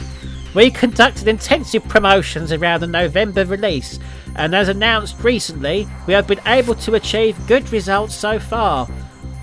We 0.53 0.69
conducted 0.69 1.27
intensive 1.27 1.87
promotions 1.87 2.51
around 2.51 2.81
the 2.81 2.87
November 2.87 3.43
release, 3.43 3.97
and 4.35 4.53
as 4.53 4.69
announced 4.69 5.23
recently, 5.23 5.87
we 6.05 6.13
have 6.13 6.27
been 6.27 6.41
able 6.45 6.75
to 6.75 6.93
achieve 6.93 7.47
good 7.47 7.71
results 7.71 8.13
so 8.13 8.37
far. 8.37 8.87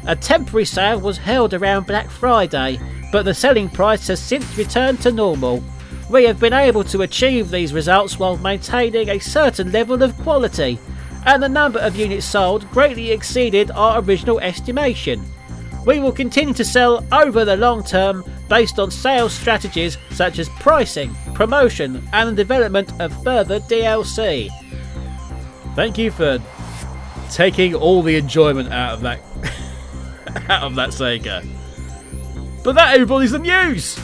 A 0.06 0.14
temporary 0.14 0.64
sale 0.64 1.00
was 1.00 1.18
held 1.18 1.52
around 1.52 1.86
Black 1.86 2.08
Friday, 2.08 2.78
but 3.10 3.24
the 3.24 3.34
selling 3.34 3.68
price 3.68 4.06
has 4.06 4.20
since 4.20 4.56
returned 4.56 5.00
to 5.00 5.10
normal. 5.10 5.64
We 6.08 6.24
have 6.24 6.38
been 6.38 6.52
able 6.52 6.84
to 6.84 7.02
achieve 7.02 7.50
these 7.50 7.74
results 7.74 8.18
while 8.18 8.36
maintaining 8.36 9.08
a 9.08 9.18
certain 9.18 9.72
level 9.72 10.02
of 10.04 10.16
quality, 10.18 10.78
and 11.26 11.42
the 11.42 11.48
number 11.48 11.80
of 11.80 11.96
units 11.96 12.24
sold 12.24 12.70
greatly 12.70 13.10
exceeded 13.10 13.72
our 13.72 14.00
original 14.00 14.38
estimation. 14.38 15.24
We 15.84 15.98
will 15.98 16.12
continue 16.12 16.54
to 16.54 16.64
sell 16.64 17.04
over 17.10 17.44
the 17.44 17.56
long 17.56 17.82
term 17.82 18.24
based 18.50 18.78
on 18.78 18.90
sales 18.90 19.32
strategies 19.32 19.96
such 20.10 20.38
as 20.38 20.48
pricing, 20.60 21.14
promotion, 21.32 22.06
and 22.12 22.28
the 22.28 22.34
development 22.34 22.92
of 23.00 23.10
further 23.22 23.60
DLC. 23.60 24.50
Thank 25.74 25.96
you 25.96 26.10
for 26.10 26.42
taking 27.30 27.74
all 27.74 28.02
the 28.02 28.16
enjoyment 28.16 28.72
out 28.72 28.94
of 28.94 29.00
that 29.02 29.20
out 30.50 30.64
of 30.64 30.74
that 30.74 30.90
Sega. 30.90 31.46
But 32.62 32.74
that 32.74 32.94
everybody's 32.94 33.30
the 33.30 33.38
news. 33.38 33.98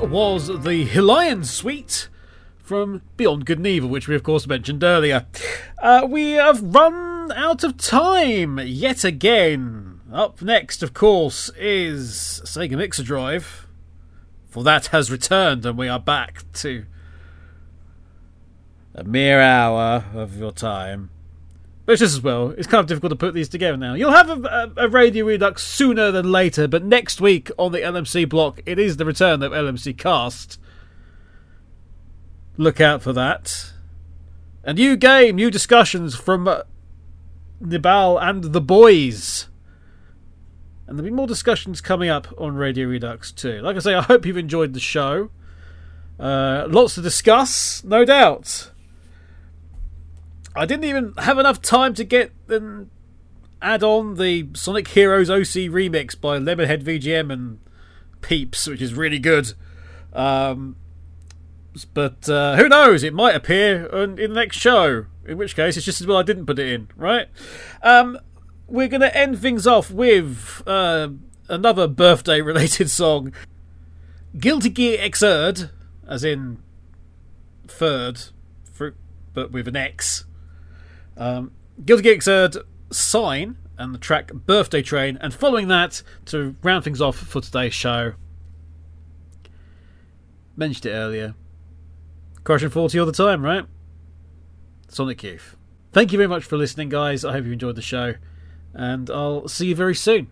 Was 0.00 0.48
the 0.48 0.86
Hyllian 0.86 1.44
Suite 1.44 2.08
from 2.58 3.02
Beyond 3.16 3.46
Good 3.46 3.58
and 3.58 3.66
Evil, 3.66 3.88
which 3.88 4.08
we 4.08 4.14
of 4.14 4.22
course 4.22 4.46
mentioned 4.46 4.84
earlier. 4.84 5.26
Uh, 5.80 6.06
we 6.08 6.32
have 6.32 6.62
run 6.62 7.32
out 7.32 7.64
of 7.64 7.76
time 7.76 8.58
yet 8.58 9.04
again. 9.04 10.00
Up 10.12 10.42
next, 10.42 10.82
of 10.82 10.92
course, 10.92 11.50
is 11.58 12.42
Sega 12.44 12.76
Mixer 12.76 13.02
Drive. 13.02 13.66
For 14.48 14.62
that 14.64 14.86
has 14.86 15.10
returned, 15.10 15.64
and 15.64 15.78
we 15.78 15.88
are 15.88 16.00
back 16.00 16.44
to 16.54 16.84
a 18.94 19.04
mere 19.04 19.40
hour 19.40 20.04
of 20.14 20.38
your 20.38 20.52
time. 20.52 21.10
Which 21.86 22.02
is 22.02 22.14
as 22.14 22.20
well, 22.20 22.50
it's 22.50 22.66
kind 22.66 22.80
of 22.80 22.86
difficult 22.86 23.10
to 23.10 23.16
put 23.16 23.32
these 23.32 23.48
together 23.48 23.76
now. 23.76 23.94
You'll 23.94 24.10
have 24.10 24.28
a, 24.28 24.72
a, 24.76 24.86
a 24.86 24.88
Radio 24.88 25.24
Redux 25.24 25.62
sooner 25.62 26.10
than 26.10 26.30
later, 26.32 26.66
but 26.66 26.84
next 26.84 27.20
week 27.20 27.48
on 27.56 27.70
the 27.70 27.78
LMC 27.78 28.28
block, 28.28 28.60
it 28.66 28.76
is 28.78 28.96
the 28.96 29.04
return 29.04 29.40
of 29.42 29.52
LMC 29.52 29.96
Cast. 29.96 30.58
Look 32.56 32.80
out 32.80 33.02
for 33.02 33.12
that. 33.12 33.72
A 34.64 34.74
new 34.74 34.96
game, 34.96 35.36
new 35.36 35.48
discussions 35.48 36.16
from 36.16 36.48
uh, 36.48 36.62
Nibal 37.60 38.18
and 38.18 38.42
the 38.42 38.60
boys. 38.60 39.46
And 40.88 40.98
there'll 40.98 41.08
be 41.08 41.14
more 41.14 41.28
discussions 41.28 41.80
coming 41.80 42.08
up 42.08 42.26
on 42.36 42.56
Radio 42.56 42.88
Redux 42.88 43.30
too. 43.30 43.60
Like 43.60 43.76
I 43.76 43.78
say, 43.78 43.94
I 43.94 44.02
hope 44.02 44.26
you've 44.26 44.36
enjoyed 44.36 44.72
the 44.72 44.80
show. 44.80 45.30
Uh, 46.18 46.66
lots 46.68 46.96
to 46.96 47.02
discuss, 47.02 47.84
no 47.84 48.04
doubt. 48.04 48.72
I 50.56 50.64
didn't 50.64 50.84
even 50.84 51.12
have 51.18 51.38
enough 51.38 51.60
time 51.60 51.94
to 51.94 52.04
get 52.04 52.32
and 52.48 52.90
add 53.60 53.82
on 53.82 54.14
the 54.14 54.48
Sonic 54.54 54.88
Heroes 54.88 55.30
OC 55.30 55.70
remix 55.70 56.18
by 56.18 56.38
Lemonhead 56.38 56.82
VGM 56.82 57.32
and 57.32 57.58
Peeps, 58.22 58.66
which 58.66 58.80
is 58.80 58.94
really 58.94 59.18
good. 59.18 59.52
Um, 60.12 60.76
but 61.92 62.28
uh, 62.28 62.56
who 62.56 62.68
knows? 62.68 63.02
It 63.02 63.12
might 63.12 63.34
appear 63.34 63.86
in, 63.86 64.18
in 64.18 64.30
the 64.30 64.40
next 64.40 64.56
show. 64.56 65.06
In 65.26 65.36
which 65.36 65.56
case, 65.56 65.76
it's 65.76 65.84
just 65.84 66.00
as 66.00 66.06
well 66.06 66.18
I 66.18 66.22
didn't 66.22 66.46
put 66.46 66.58
it 66.58 66.72
in, 66.72 66.88
right? 66.96 67.28
Um, 67.82 68.18
we're 68.68 68.88
going 68.88 69.00
to 69.00 69.16
end 69.16 69.38
things 69.38 69.66
off 69.66 69.90
with 69.90 70.62
uh, 70.66 71.08
another 71.48 71.88
birthday-related 71.88 72.88
song, 72.90 73.32
"Guilty 74.38 74.70
Gear 74.70 74.98
Xrd," 74.98 75.70
as 76.06 76.24
in 76.24 76.62
third, 77.66 78.22
fruit, 78.72 78.94
but 79.34 79.50
with 79.50 79.66
an 79.66 79.76
X. 79.76 80.25
Um, 81.16 81.52
Guilty 81.84 82.02
Gear 82.02 82.16
Xrd, 82.16 82.62
Sign, 82.90 83.56
and 83.78 83.94
the 83.94 83.98
track 83.98 84.32
Birthday 84.32 84.82
Train. 84.82 85.18
And 85.20 85.32
following 85.32 85.68
that, 85.68 86.02
to 86.26 86.56
round 86.62 86.84
things 86.84 87.00
off 87.00 87.16
for 87.16 87.40
today's 87.40 87.74
show, 87.74 88.14
mentioned 90.56 90.86
it 90.86 90.94
earlier. 90.94 91.34
Crushing 92.44 92.70
40 92.70 92.98
all 93.00 93.06
the 93.06 93.12
time, 93.12 93.42
right? 93.42 93.64
Sonic 94.88 95.22
Youth. 95.22 95.56
Thank 95.92 96.12
you 96.12 96.18
very 96.18 96.28
much 96.28 96.44
for 96.44 96.56
listening, 96.56 96.88
guys. 96.88 97.24
I 97.24 97.32
hope 97.32 97.44
you 97.44 97.52
enjoyed 97.52 97.76
the 97.76 97.82
show. 97.82 98.14
And 98.72 99.10
I'll 99.10 99.48
see 99.48 99.66
you 99.68 99.74
very 99.74 99.94
soon. 99.94 100.30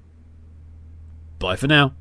Bye 1.39 1.57
for 1.57 1.67
now. 1.67 1.95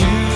Goodbye 0.00 0.33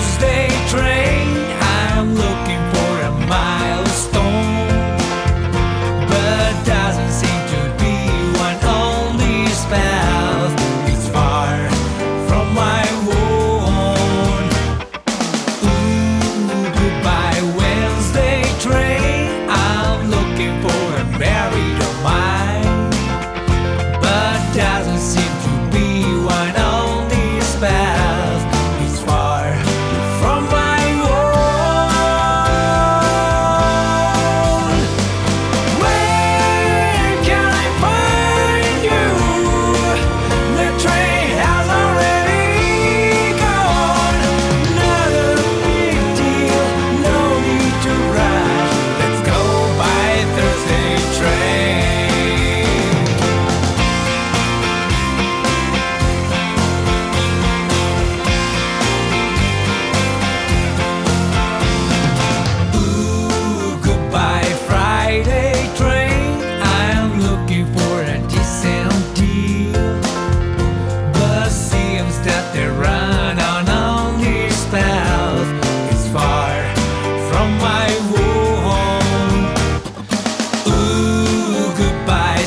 my. 77.61 77.87
Ooh, 80.67 81.73
goodbye 81.77 82.43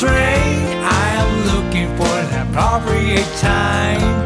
train. 0.00 0.78
I'm 0.82 1.30
looking 1.52 1.88
for 1.96 2.14
appropriate 2.42 3.30
time. 3.38 4.24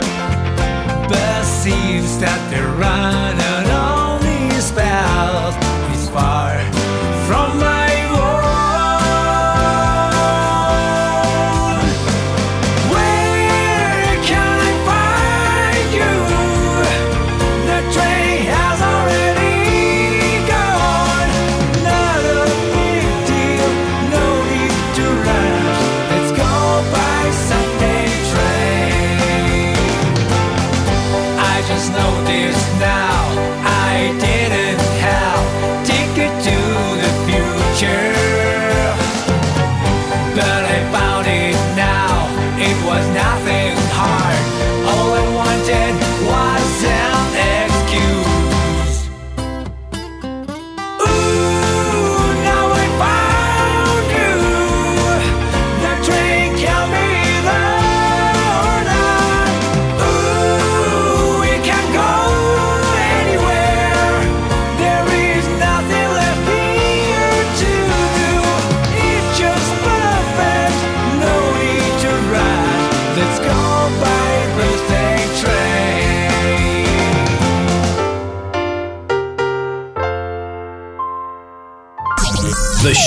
But 1.09 1.45
seems 1.45 2.19
that 2.19 2.41
they're 2.51 2.75
running 2.77 3.44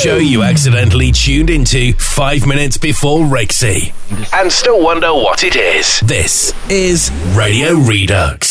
show 0.07 0.15
you 0.15 0.41
accidentally 0.41 1.11
tuned 1.11 1.49
into 1.49 1.91
five 1.95 2.47
minutes 2.47 2.77
before 2.77 3.25
Rexy. 3.25 3.91
And 4.31 4.49
still 4.49 4.81
wonder 4.81 5.13
what 5.13 5.43
it 5.43 5.57
is. 5.57 5.99
This 5.99 6.53
is 6.69 7.11
Radio 7.35 7.73
Redux. 7.73 8.46